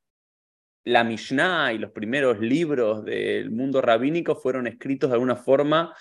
[0.86, 5.94] la Mishnah y los primeros libros del mundo rabínico fueron escritos de alguna forma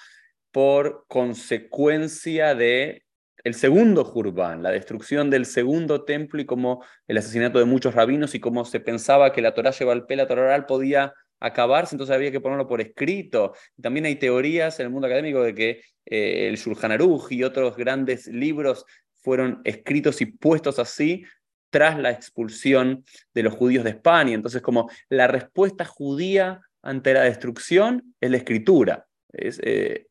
[0.53, 3.03] por consecuencia de
[3.43, 8.37] el segundo Jurban, la destrucción del segundo templo y como el asesinato de muchos rabinos
[8.37, 12.31] y cómo se pensaba que la Torah pelo, la Torah oral podía acabarse, entonces había
[12.31, 13.53] que ponerlo por escrito.
[13.83, 15.71] También hay teorías en el mundo académico de que
[16.05, 18.85] eh, el Shulchan Aruch y otros grandes libros
[19.27, 21.25] fueron escritos y puestos así
[21.71, 23.05] tras la expulsión
[23.35, 24.35] de los judíos de España.
[24.35, 29.09] Entonces, como la respuesta judía ante la destrucción es la escritura.
[29.33, 30.07] Eh,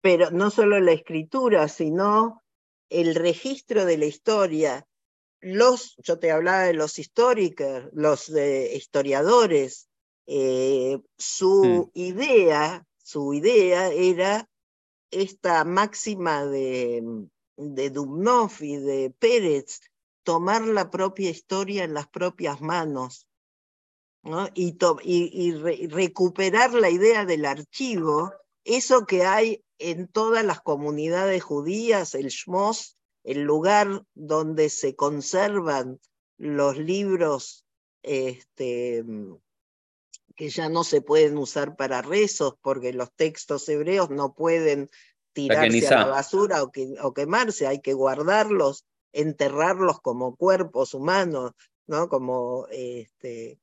[0.00, 2.42] Pero no solo la escritura, sino
[2.88, 4.86] el registro de la historia.
[5.40, 9.88] Los, yo te hablaba de los históricos, los historiadores,
[10.26, 11.98] eh, su mm.
[11.98, 14.48] idea, su idea era
[15.10, 17.02] esta máxima de,
[17.56, 19.80] de Dubnov y de Pérez,
[20.30, 23.26] tomar la propia historia en las propias manos
[24.54, 25.56] y,
[25.88, 32.96] recuperar la idea del archivo, eso que hay en todas las comunidades judías, el Shmos,
[33.24, 35.98] el lugar donde se conservan
[36.38, 37.66] los libros
[38.04, 39.04] este,
[40.36, 44.90] que ya no se pueden usar para rezos porque los textos hebreos no pueden
[45.32, 46.70] tirarse a la basura o,
[47.02, 51.52] o quemarse, hay que guardarlos enterrarlos como cuerpos humanos,
[51.86, 52.08] ¿no?
[52.08, 53.58] Como, este,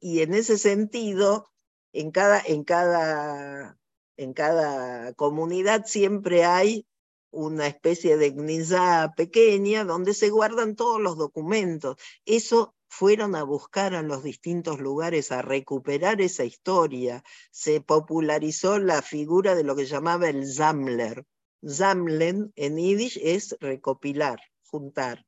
[0.00, 1.50] y en ese sentido,
[1.92, 3.78] en cada, en cada,
[4.16, 6.86] en cada comunidad siempre hay
[7.30, 11.96] una especie de gnizá pequeña donde se guardan todos los documentos.
[12.24, 19.02] Eso fueron a buscar a los distintos lugares a recuperar esa historia, se popularizó la
[19.02, 21.24] figura de lo que llamaba el Sammler.
[21.66, 25.26] Samlen en yiddish es recopilar, juntar.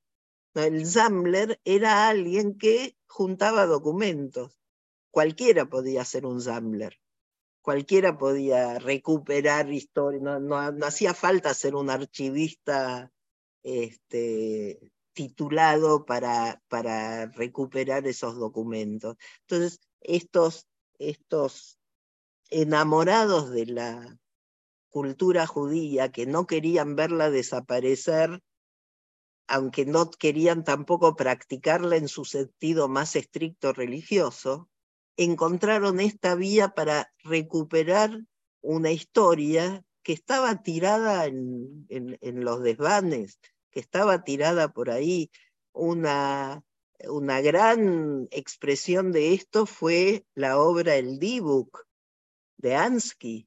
[0.54, 4.58] El Sammler era alguien que juntaba documentos.
[5.10, 6.98] Cualquiera podía ser un Sammler.
[7.62, 10.20] Cualquiera podía recuperar historia.
[10.20, 13.12] No, no, hacía falta ser un archivista
[13.62, 19.16] este, titulado para, para recuperar esos documentos.
[19.40, 20.66] Entonces, estos,
[20.98, 21.78] estos
[22.50, 24.18] enamorados de la
[24.96, 28.40] cultura judía que no querían verla desaparecer
[29.46, 34.70] aunque no querían tampoco practicarla en su sentido más estricto religioso,
[35.18, 38.22] encontraron esta vía para recuperar
[38.62, 41.76] una historia que estaba tirada en,
[42.20, 43.38] los desvanes,
[43.70, 45.30] que estaba tirada por ahí.
[45.72, 46.64] Una,
[47.06, 51.86] una gran expresión de esto fue la obra El Dibuk
[52.56, 53.46] de Ansky.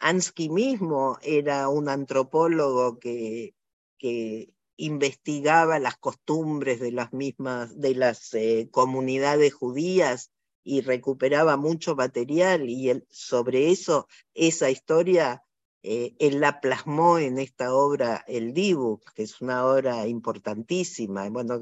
[0.00, 3.54] Ansky mismo era un antropólogo que,
[3.98, 10.32] que investigaba las costumbres de las mismas, de las eh, comunidades judías
[10.64, 15.42] y recuperaba mucho material y sobre eso, esa historia,
[15.82, 21.28] eh, él la plasmó en esta obra, El Dibu, que es una obra importantísima.
[21.28, 21.58] Bueno,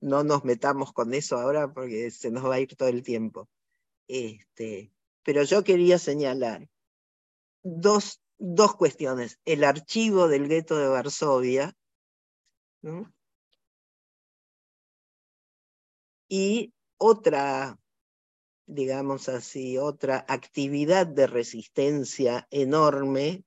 [0.00, 3.48] no nos metamos con eso ahora porque se nos va a ir todo el tiempo.
[4.06, 4.90] Este,
[5.22, 6.66] pero yo quería señalar
[7.62, 9.38] dos, dos cuestiones.
[9.44, 11.74] El archivo del gueto de Varsovia,
[16.28, 17.78] y otra,
[18.66, 23.44] digamos así, otra actividad de resistencia enorme,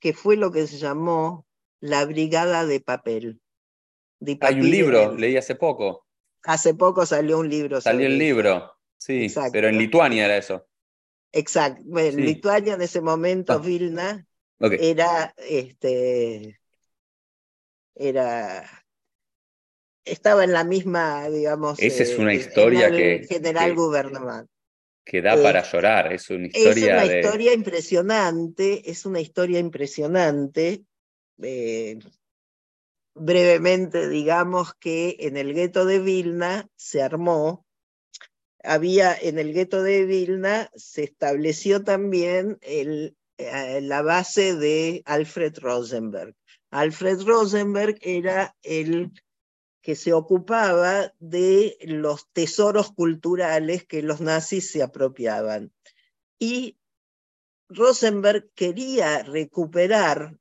[0.00, 1.46] que fue lo que se llamó
[1.80, 3.40] la Brigada de Papel.
[4.40, 6.06] Hay un libro, leí hace poco.
[6.44, 7.80] Hace poco salió un libro.
[7.80, 10.66] Salió el libro, sí, pero en Lituania era eso.
[11.32, 13.58] Exacto, en Lituania en ese momento, ah.
[13.58, 14.26] Vilna,
[14.60, 16.60] era este,
[17.94, 18.64] era
[20.10, 21.78] estaba en la misma, digamos.
[21.80, 23.26] Esa es una eh, historia que.
[23.28, 24.46] General.
[25.04, 27.02] Que da para llorar, es una historia.
[27.02, 30.82] Es una historia impresionante, es una historia impresionante.
[31.40, 31.98] Eh,
[33.14, 37.66] brevemente, digamos que en el gueto de Vilna se armó,
[38.64, 43.12] había en el gueto de Vilna se estableció también eh,
[43.82, 46.34] la base de Alfred Rosenberg.
[46.70, 49.12] Alfred Rosenberg era el
[49.80, 55.72] que se ocupaba de los tesoros culturales que los nazis se apropiaban.
[56.38, 56.78] Y
[57.68, 60.36] Rosenberg quería recuperar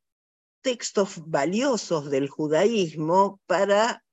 [0.61, 4.03] textos valiosos del judaísmo para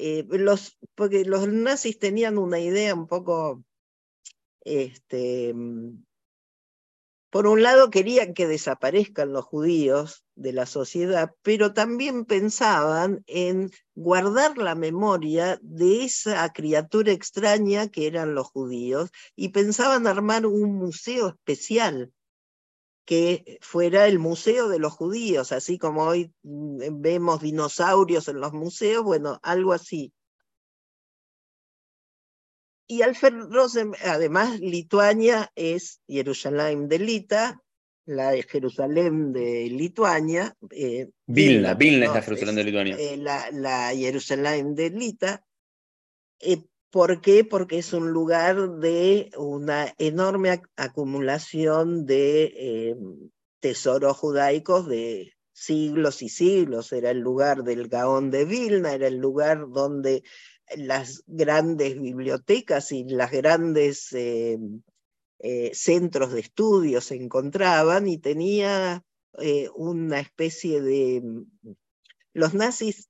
[0.00, 3.62] eh, los, porque los nazis tenían una idea un poco
[4.62, 5.54] este,
[7.30, 13.70] por un lado querían que desaparezcan los judíos de la sociedad, pero también pensaban en
[13.94, 20.74] guardar la memoria de esa criatura extraña que eran los judíos y pensaban armar un
[20.74, 22.12] museo especial
[23.04, 28.52] que fuera el museo de los judíos, así como hoy mm, vemos dinosaurios en los
[28.52, 30.12] museos, bueno, algo así.
[32.86, 37.62] Y Alfred Rosen, además, Lituania es Jerusalén de Lita,
[38.04, 40.56] la Jerusalén de Lituania.
[40.70, 42.96] Eh, Vilna, Vilna es la Jerusalén de Lituania.
[42.98, 45.44] Eh, la, Jerusalén de Lita.
[46.40, 47.44] Eh, ¿Por qué?
[47.44, 52.96] Porque es un lugar de una enorme acumulación de
[53.60, 56.92] tesoros judaicos de siglos y siglos.
[56.92, 60.22] Era el lugar del Gaón de Vilna, era el lugar donde
[60.76, 64.58] las grandes bibliotecas y las grandes eh,
[65.40, 69.04] eh, centros de estudio se encontraban y tenía
[69.38, 71.22] eh, una especie de...
[72.32, 73.08] Los nazis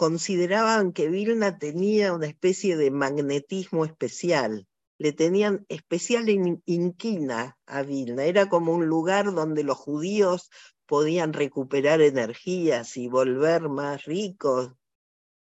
[0.00, 6.26] consideraban que Vilna tenía una especie de magnetismo especial, le tenían especial
[6.64, 10.48] inquina a Vilna, era como un lugar donde los judíos
[10.86, 14.72] podían recuperar energías y volver más ricos.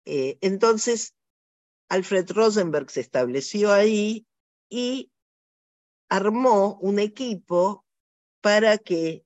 [0.06, 1.16] entonces,
[1.89, 4.26] Alfred Rosenberg se estableció ahí
[4.70, 5.12] y
[6.08, 7.84] armó un equipo
[8.39, 9.26] para que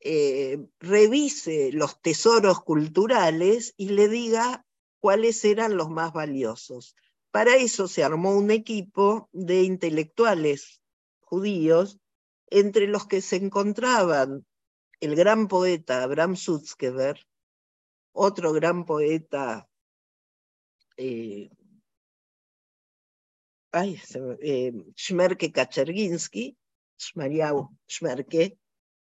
[0.00, 4.64] eh, revise los tesoros culturales y le diga
[4.98, 6.96] cuáles eran los más valiosos.
[7.30, 10.80] Para eso se armó un equipo de intelectuales
[11.20, 11.98] judíos,
[12.48, 14.44] entre los que se encontraban
[15.00, 17.24] el gran poeta Abraham Sutzkever,
[18.12, 19.68] otro gran poeta
[20.96, 21.48] eh,
[23.72, 24.00] ay,
[24.42, 24.72] eh,
[25.52, 26.56] Kacherginsky,
[26.98, 28.58] Shmerke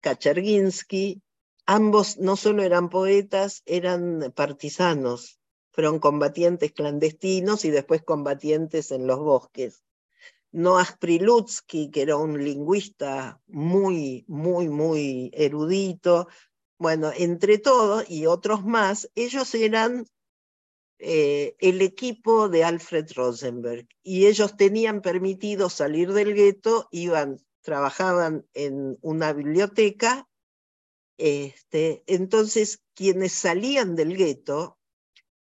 [0.06, 1.20] Kacherginsky,
[1.66, 5.40] ambos no solo eran poetas, eran partisanos,
[5.72, 9.82] fueron combatientes clandestinos y después combatientes en los bosques.
[10.52, 16.28] Noah Prilutsky, que era un lingüista muy, muy, muy erudito,
[16.78, 20.06] bueno, entre todos y otros más, ellos eran
[21.00, 28.46] eh, el equipo de Alfred Rosenberg y ellos tenían permitido salir del gueto, iban, trabajaban
[28.54, 30.26] en una biblioteca,
[31.18, 34.78] este, entonces quienes salían del gueto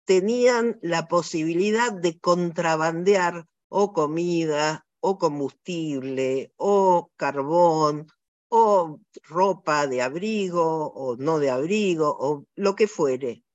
[0.03, 8.07] tenían la posibilidad de contrabandear o comida o combustible o carbón
[8.49, 13.45] o ropa de abrigo o no de abrigo o lo que fuere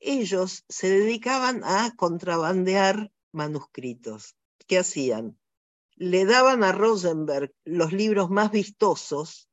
[0.00, 4.34] ellos se dedicaban a contrabandear manuscritos.
[4.66, 5.38] ¿Qué hacían?
[6.00, 9.50] Le daban a Rosenberg los libros más vistosos,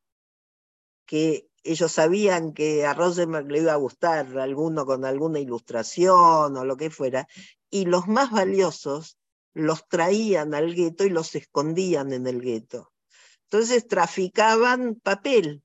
[1.06, 6.64] que ellos sabían que a Rosenberg le iba a gustar alguno con alguna ilustración o
[6.64, 7.28] lo que fuera,
[7.70, 9.18] y los más valiosos
[9.54, 12.94] los traían al gueto y los escondían en el gueto.
[13.44, 15.64] Entonces traficaban papel,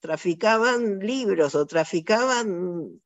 [0.00, 3.02] traficaban libros o traficaban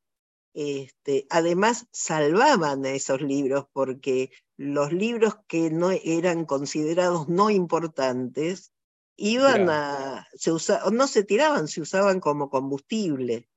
[0.53, 4.31] este, además salvaban esos libros porque
[4.61, 8.71] los libros que no eran considerados no importantes
[9.17, 10.51] iban a, se
[10.91, 13.49] no se tiraban, se usaban como combustible.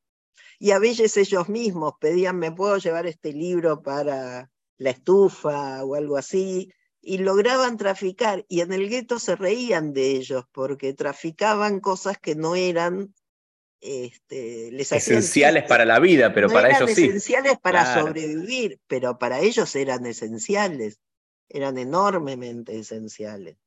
[0.58, 5.94] Y a veces ellos mismos pedían, ¿me puedo llevar este libro para la estufa o
[5.94, 6.72] algo así?
[7.02, 12.34] Y lograban traficar, y en el gueto se reían de ellos porque traficaban cosas que
[12.34, 13.14] no eran
[13.84, 17.04] este, esenciales para la vida, pero para ellos sí.
[17.04, 21.00] Esenciales para sobrevivir, pero para ellos eran esenciales,
[21.50, 23.58] eran enormemente esenciales.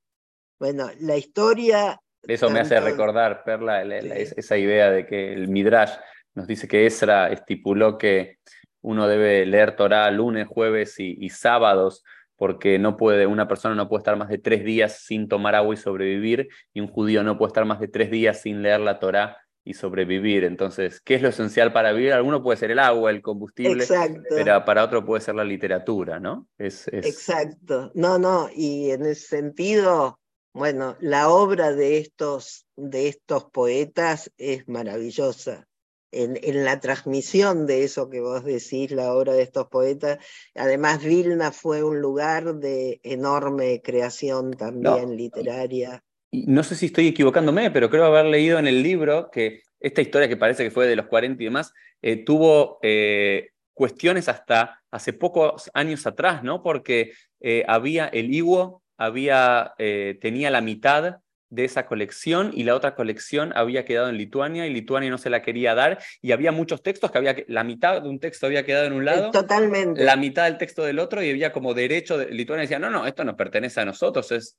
[0.60, 2.02] Bueno, la historia...
[2.24, 5.94] Eso me hace recordar, Perla, esa idea de que el Midrash
[6.34, 8.40] nos dice que Esra estipuló que
[8.82, 12.04] uno debe leer Torah lunes, jueves y, sábados,
[12.36, 15.76] porque no puede, una persona no puede estar más de tres días sin tomar agua
[15.76, 18.98] y sobrevivir, y un judío no puede estar más de tres días sin leer la
[18.98, 19.38] Torah
[19.68, 20.46] y sobrevivir.
[20.46, 22.14] Entonces, ¿qué es lo esencial para vivir?
[22.14, 23.86] Alguno puede ser el agua, el combustible,
[24.30, 26.48] pero para otro puede ser la literatura, ¿no?
[26.58, 27.92] Es, Exacto.
[27.94, 30.20] No, no, y en ese sentido,
[30.54, 35.68] bueno, la obra de estos, de estos poetas es maravillosa.
[36.10, 40.20] En, en, la transmisión de eso que vos decís, la obra de estos poetas.
[40.56, 46.02] Además, Vilna fue un lugar de enorme creación también literaria
[46.48, 50.28] no sé si estoy equivocándome, pero creo haber leído en el libro que esta historia
[50.28, 55.14] que parece que fue de los 40 y demás, eh, tuvo eh, cuestiones hasta hace
[55.14, 56.64] pocos años atrás, ¿no?
[56.64, 61.18] Porque eh, había el Iwo, había, tenía la mitad
[61.50, 65.30] de esa colección y la otra colección había quedado en Lituania y Lituania no se
[65.30, 68.66] la quería dar y había muchos textos que había la mitad de un texto había
[68.66, 72.18] quedado en un lado, totalmente la mitad del texto del otro y había como derecho
[72.18, 74.58] de Lituania decía, "No, no, esto nos pertenece a nosotros", es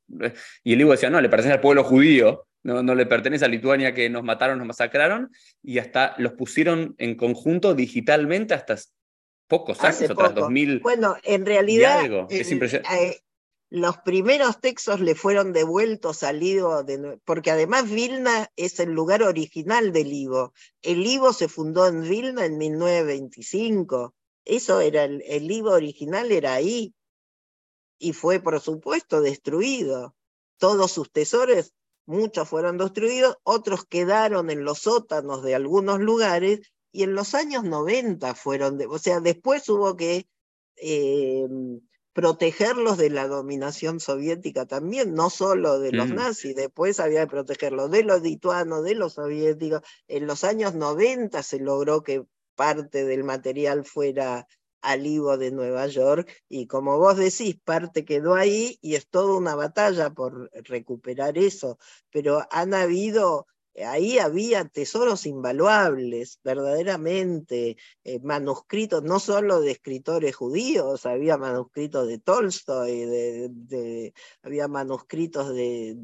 [0.65, 3.49] y el libro decía, "No, le pertenece al pueblo judío." No, no le pertenece a
[3.49, 5.31] Lituania que nos mataron, nos masacraron,
[5.63, 8.77] y hasta los pusieron en conjunto digitalmente hasta
[9.47, 10.81] pocos años, atrás, 2000.
[10.81, 13.09] Bueno, en realidad, es impresionante.
[13.11, 13.21] Eh,
[13.71, 16.41] los primeros textos le fueron devueltos al
[17.25, 20.55] porque además Vilna es el lugar original del Ivo.
[20.81, 24.15] El Ivo se fundó en Vilna en 1925.
[24.47, 26.95] Eso era el, el Ivo original, era ahí.
[27.99, 30.15] Y fue, por supuesto, destruido.
[30.57, 31.75] Todos sus tesoros,
[32.07, 36.61] muchos fueron destruidos, otros quedaron en los sótanos de algunos lugares,
[36.91, 40.27] y en los años 90 fueron, o sea, después hubo que
[40.77, 41.47] eh,
[42.13, 46.15] protegerlos de la dominación soviética también, no solo de los mm.
[46.15, 49.83] nazis, después había que protegerlos de los lituanos, de los soviéticos.
[50.09, 52.25] En los años 90 se logró que
[52.57, 54.47] parte del material fuera
[54.81, 59.37] al Ivo de Nueva York y como vos decís, parte quedó ahí y es toda
[59.37, 61.79] una batalla por recuperar eso,
[62.11, 63.47] pero han habido
[63.85, 72.19] ahí había tesoros invaluables, verdaderamente, eh, manuscritos no solo de escritores judíos, había manuscritos de
[72.19, 73.05] Tolstoy,
[73.51, 74.13] de,
[74.43, 75.97] había manuscritos de,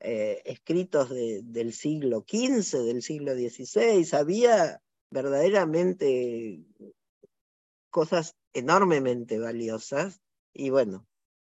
[0.00, 6.60] eh, escritos del siglo XV, del siglo XVI, había verdaderamente
[7.90, 10.20] cosas enormemente valiosas
[10.52, 11.06] y bueno.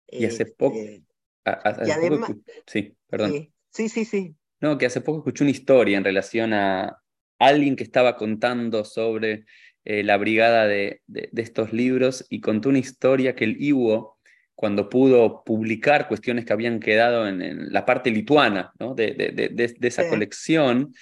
[0.07, 0.77] Y hace poco...
[0.77, 1.03] Este,
[1.45, 2.31] además,
[2.67, 3.53] sí, perdón.
[3.71, 4.35] sí, sí, sí.
[4.61, 6.97] No, que hace poco escuché una historia en relación a
[7.39, 9.45] alguien que estaba contando sobre
[9.83, 11.01] eh, la brigada de,
[11.35, 14.19] estos libros y contó una historia que el Iwo,
[14.53, 18.93] cuando pudo publicar cuestiones que habían quedado en, la parte lituana ¿no?
[18.93, 20.93] de, de, esa colección,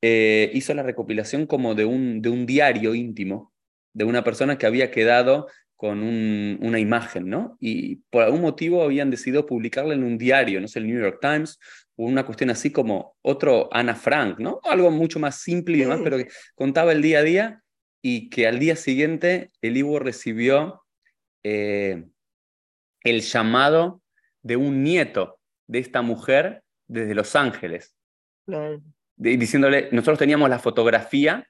[0.00, 3.52] eh, hizo la recopilación como de un, de un diario íntimo
[3.92, 7.56] de una persona que había quedado con una imagen, ¿no?
[7.60, 11.18] Y por algún motivo habían decidido publicarla en un diario, no sé, el New York
[11.20, 11.58] Times,
[12.06, 14.60] una cuestión así como otro Ana Frank, ¿no?
[14.64, 17.62] Algo mucho más simple y demás, pero que contaba el día a día
[18.00, 20.82] y que al día siguiente el Ivo recibió
[21.42, 22.06] eh,
[23.02, 24.00] el llamado
[24.42, 27.96] de un nieto de esta mujer desde Los Ángeles.
[29.16, 31.48] diciéndole, nosotros teníamos la fotografía,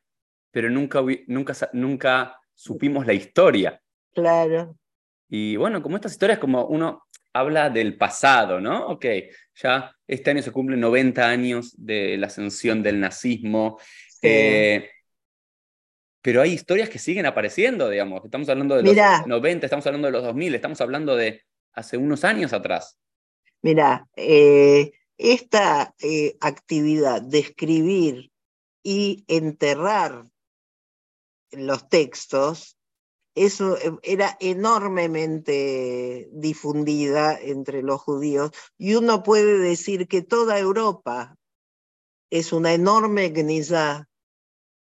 [0.50, 3.82] pero nunca, nunca, nunca supimos la historia.
[4.14, 4.78] Claro.
[5.28, 7.02] Y bueno, como estas historias, como uno
[7.38, 8.88] habla del pasado, ¿no?
[8.88, 9.06] Ok,
[9.54, 13.78] ya este año se cumplen 90 años de la ascensión del nazismo.
[14.22, 14.88] Eh,
[16.22, 18.24] pero hay historias que siguen apareciendo, digamos.
[18.24, 22.24] Estamos hablando de los 90, estamos hablando de los 2000, estamos hablando de hace unos
[22.24, 22.98] años atrás.
[23.62, 28.32] Mira, eh, esta eh, actividad de escribir
[28.82, 30.24] y enterrar
[31.52, 32.77] los textos
[33.44, 41.36] eso eh, era enormemente difundida entre los judíos y uno puede decir que toda Europa
[42.30, 44.08] es una enorme gniza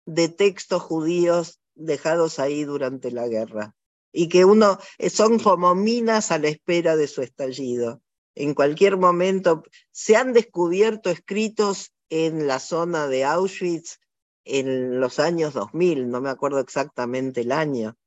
[0.05, 3.75] de textos judíos dejados ahí durante la guerra
[4.11, 8.01] y que uno eh, son como minas a la espera de su estallido.
[8.35, 13.99] En cualquier momento se han descubierto escritos en la zona de Auschwitz
[14.45, 17.97] en los años 2000, no me acuerdo exactamente el año,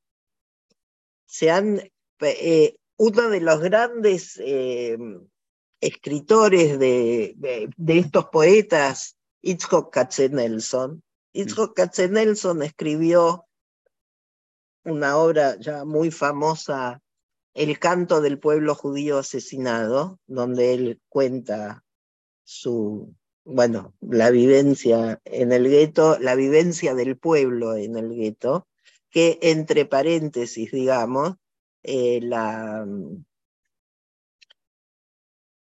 [1.31, 1.81] se han,
[2.23, 4.99] eh, uno de los grandes eh,
[5.81, 7.35] escritores de,
[7.77, 13.47] de, estos poetas, Itzhak Katzenelson, Itzhak Katzenelson escribió
[14.85, 17.01] una obra ya muy famosa,
[17.55, 21.85] El canto del pueblo judío asesinado, donde él cuenta
[22.43, 23.15] su,
[23.45, 28.67] bueno, la vivencia en el gueto, la vivencia del pueblo en el gueto,
[29.11, 31.35] que entre paréntesis, digamos,
[31.83, 32.87] eh, la,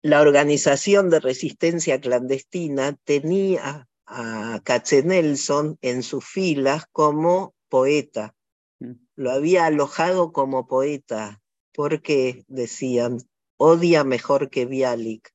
[0.02, 8.34] la organización de resistencia clandestina tenía a Katzenelson en sus filas como poeta.
[8.80, 8.94] Mm.
[9.16, 11.42] Lo había alojado como poeta
[11.74, 13.18] porque, decían,
[13.58, 15.30] odia mejor que Bialik.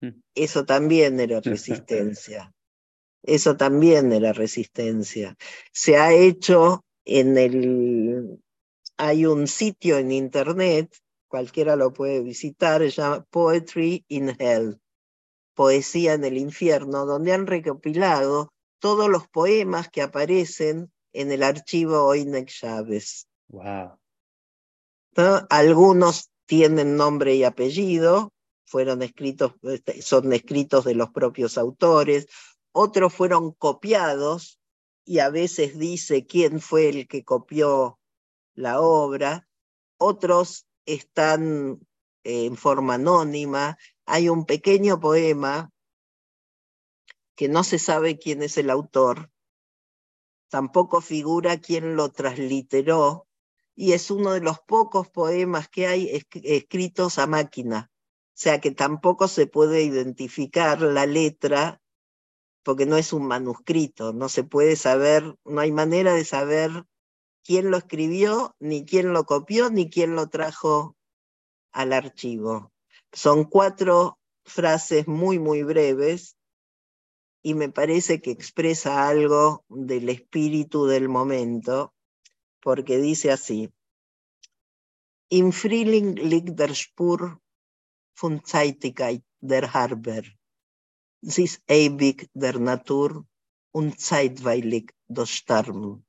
[0.00, 0.20] Mm.
[0.34, 2.54] Eso también era resistencia.
[3.24, 5.36] Eso también era resistencia.
[5.72, 8.42] Se ha hecho en el,
[8.98, 10.94] hay un sitio en internet,
[11.26, 14.78] cualquiera lo puede visitar, se llama Poetry in Hell,
[15.54, 22.04] Poesía en el Infierno, donde han recopilado todos los poemas que aparecen en el archivo
[22.04, 23.26] Oinek Chávez.
[23.48, 23.98] Wow.
[25.48, 28.32] Algunos tienen nombre y apellido,
[28.66, 32.26] fueron escritos, este, son escritos de los propios autores,
[32.72, 34.57] otros fueron copiados
[35.08, 37.98] y a veces dice quién fue el que copió
[38.54, 39.48] la obra,
[39.96, 41.80] otros están
[42.24, 45.72] en forma anónima, hay un pequeño poema
[47.34, 49.30] que no se sabe quién es el autor,
[50.50, 53.26] tampoco figura quién lo transliteró,
[53.74, 58.72] y es uno de los pocos poemas que hay escritos a máquina, o sea que
[58.72, 61.80] tampoco se puede identificar la letra
[62.68, 66.84] porque no es un manuscrito, no se puede saber, no hay manera de saber
[67.42, 70.94] quién lo escribió, ni quién lo copió, ni quién lo trajo
[71.72, 72.70] al archivo.
[73.10, 76.36] Son cuatro frases muy, muy breves
[77.42, 81.94] y me parece que expresa algo del espíritu del momento,
[82.60, 83.72] porque dice así,
[85.30, 87.40] Im Frühling liegt der Spur
[88.14, 90.37] von Zeitigkeit der Harber
[91.66, 93.26] ewig der Natur
[93.72, 94.92] und zeitweilig
[95.24, 96.04] Sterben.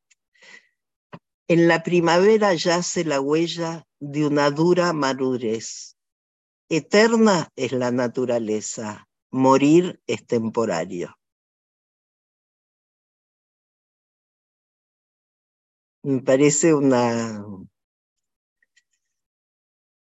[1.47, 5.95] En la primavera yace la huella de una dura madurez.
[6.70, 11.16] Eterna es la naturaleza, morir es temporario.
[16.03, 17.43] Me parece una,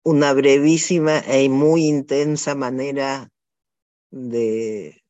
[0.03, 3.31] una brevísima y e muy intensa manera
[4.11, 5.03] de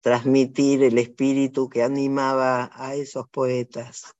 [0.00, 4.14] transmitir el espíritu que animaba a esos poetas.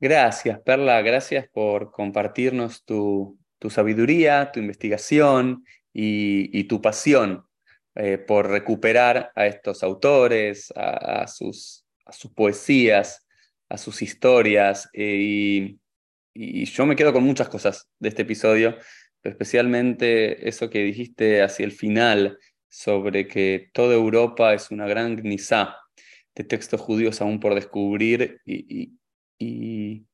[0.00, 7.46] Gracias, Perla, gracias por compartirnos tu, tu sabiduría, tu investigación y, tu pasión
[7.94, 13.26] eh, por recuperar a estos autores, a, sus, sus, poesías,
[13.70, 14.90] a sus historias.
[14.92, 15.76] Eh,
[16.34, 18.76] y yo me quedo con muchas cosas de este episodio
[19.28, 22.38] especialmente eso que dijiste hacia el final
[22.76, 25.78] sobre que toda Europa es una gran gnizá
[26.34, 28.92] de textos judíos aún por descubrir y,
[29.38, 30.04] y,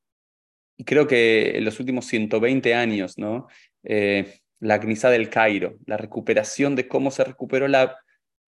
[0.86, 3.48] creo que en los últimos 120 años, ¿no?
[3.82, 7.96] Eh, la gnizá del Cairo, la recuperación de cómo se recuperó la,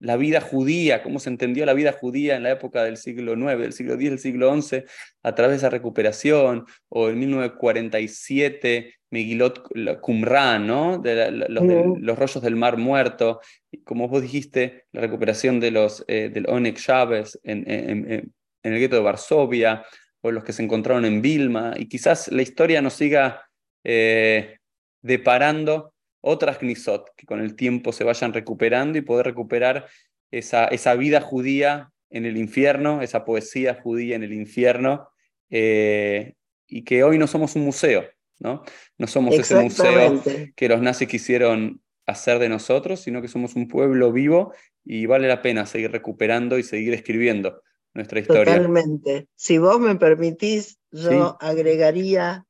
[0.00, 3.58] la vida judía, cómo se entendió la vida judía en la época del siglo IX,
[3.58, 4.84] del siglo X, del siglo XI,
[5.22, 9.68] a través de esa recuperación, o en 1947, Megilot
[10.00, 10.98] Qumran, ¿no?
[10.98, 13.40] De los, rollos del Mar Muerto,
[13.70, 18.32] y como vos dijiste, la recuperación de los, eh, del Onek Chávez en, en,
[18.62, 19.84] el gueto de Varsovia,
[20.20, 23.42] o los que se encontraron en Vilma, y quizás la historia nos siga
[23.84, 24.58] eh,
[25.02, 25.93] deparando
[26.24, 29.86] otras Knisot que con el tiempo se vayan recuperando y poder recuperar
[30.30, 35.08] esa, esa vida judía en el infierno, esa poesía judía en el infierno,
[35.50, 36.34] eh,
[36.66, 38.04] y que hoy no somos un museo,
[38.38, 38.62] ¿no?
[38.96, 40.22] No somos ese museo
[40.56, 44.54] que los nazis quisieron hacer de nosotros, sino que somos un pueblo vivo
[44.84, 47.62] y vale la pena seguir recuperando y seguir escribiendo
[47.92, 48.56] nuestra historia.
[48.56, 49.28] Totalmente.
[49.34, 52.46] Si vos me permitís, yo agregaría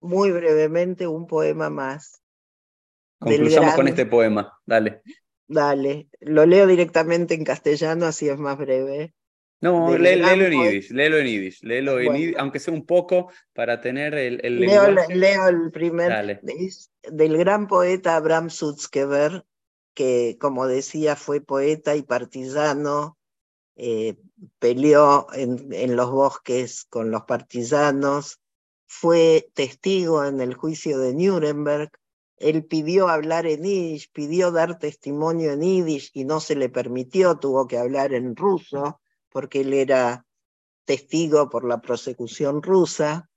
[0.00, 2.23] muy brevemente un poema más
[3.24, 5.02] Concluyamos con este poema, dale.
[5.46, 9.14] Dale, lo leo directamente en castellano, así es más breve.
[9.60, 14.14] No, léelo en yiddish, léelo en yiddish, léelo en aunque sea un poco para tener
[14.14, 16.42] el, el leo, leo, el primer,
[17.02, 19.44] del gran poeta Abraham Sutzkever,
[19.94, 23.16] que como decía fue poeta y partisano,
[23.76, 24.16] eh,
[24.58, 28.40] peleó en, en los bosques con los partisanos,
[28.86, 31.90] fue testigo en el juicio de Nuremberg,
[32.36, 37.38] él pidió hablar en yiddish, pidió dar testimonio en yiddish y no se le permitió,
[37.38, 40.26] tuvo que hablar en ruso porque él era
[40.84, 43.28] testigo por la prosecución rusa.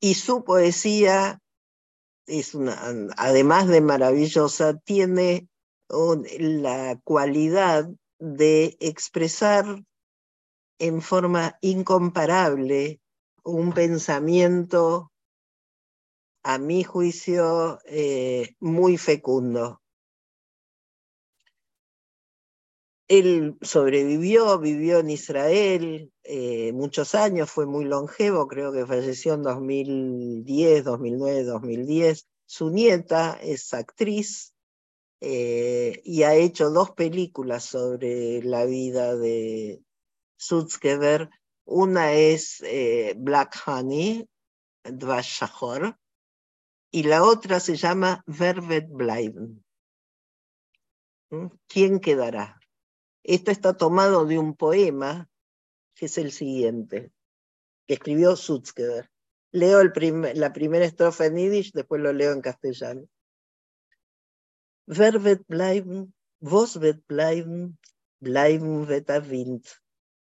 [0.00, 1.40] Y su poesía
[2.26, 2.78] es una,
[3.16, 5.48] además de maravillosa, tiene
[5.88, 7.88] la cualidad
[8.18, 9.84] de expresar
[10.78, 13.00] en forma incomparable
[13.42, 15.12] un pensamiento
[16.44, 19.80] a mi juicio, eh, muy fecundo.
[23.08, 29.42] Él sobrevivió, vivió en Israel eh, muchos años, fue muy longevo, creo que falleció en
[29.42, 32.26] 2010, 2009, 2010.
[32.46, 34.54] Su nieta es actriz
[35.20, 39.82] eh, y ha hecho dos películas sobre la vida de
[40.36, 41.30] Sutzkever.
[41.64, 42.62] Una es
[43.16, 44.28] Black Honey,
[44.82, 45.42] Dvash
[46.94, 49.64] y la otra se llama Verbet bleiben.
[51.30, 51.46] ¿Mm?
[51.66, 52.60] ¿Quién quedará?
[53.24, 55.28] Esto está tomado de un poema
[55.96, 57.10] que es el siguiente,
[57.88, 59.10] que escribió Sutzkever.
[59.50, 63.08] Leo la primera estrofa en yiddish, después lo leo en castellano.
[64.86, 67.76] Verbet bleiben, vos wird bleiben,
[68.20, 69.82] bleiben wird der Wind.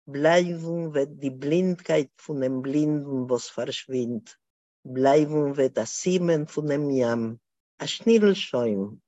[0.05, 4.40] Bleiben wird die Blindheit von dem Blinden, was verschwindet
[4.83, 7.39] bleiben wir das Simen von dem Jam,
[7.77, 9.01] a Schnirlschäum,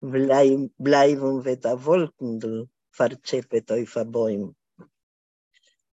[0.00, 0.72] bleiben
[1.84, 2.68] Wolkendl,
[4.06, 4.54] Bäum.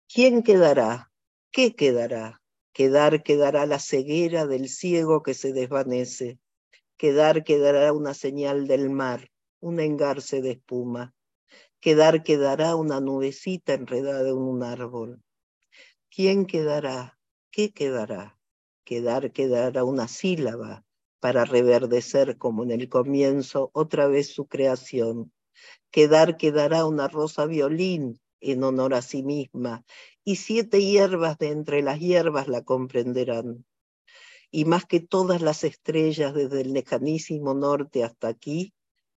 [0.09, 1.11] ¿Quién quedará?
[1.53, 2.41] ¿Qué quedará?
[2.73, 6.39] Quedar quedará la ceguera del ciego que se desvanece.
[6.99, 9.31] Quedar quedará una señal del mar,
[9.61, 11.15] un engarce de espuma.
[11.81, 15.23] Quedar quedará una nubecita enredada en un árbol.
[16.11, 17.19] ¿Quién quedará?
[17.51, 18.36] ¿Qué quedará?
[18.87, 20.85] Quedar quedará una sílaba
[21.21, 25.33] para reverdecer como en el comienzo otra vez su creación.
[25.91, 29.85] Quedar quedará una rosa violín en honor a sí misma,
[30.25, 33.67] y siete hierbas de entre las hierbas la comprenderán.
[34.51, 38.73] Y más que todas las estrellas desde el lejanísimo norte hasta aquí,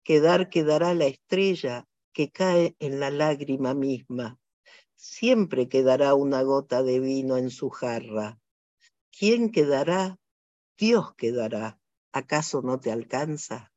[0.03, 4.39] quedar quedará la estrella que cae en la lágrima misma.
[4.95, 8.39] Siempre quedará una gota de vino en su jarra,
[9.17, 10.19] ¿Quién quedará?
[10.77, 11.79] Dios quedará.
[12.11, 13.71] ¿Acaso no te alcanza?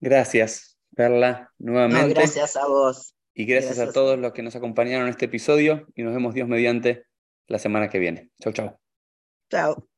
[0.00, 2.14] Gracias, Perla, nuevamente.
[2.14, 3.14] gracias a vos.
[3.34, 6.48] Y gracias, a todos los que nos acompañaron en este episodio y nos vemos Dios
[6.48, 7.06] mediante
[7.46, 8.30] la semana que viene.
[8.40, 8.76] Chau, chau.
[9.48, 9.88] Chao.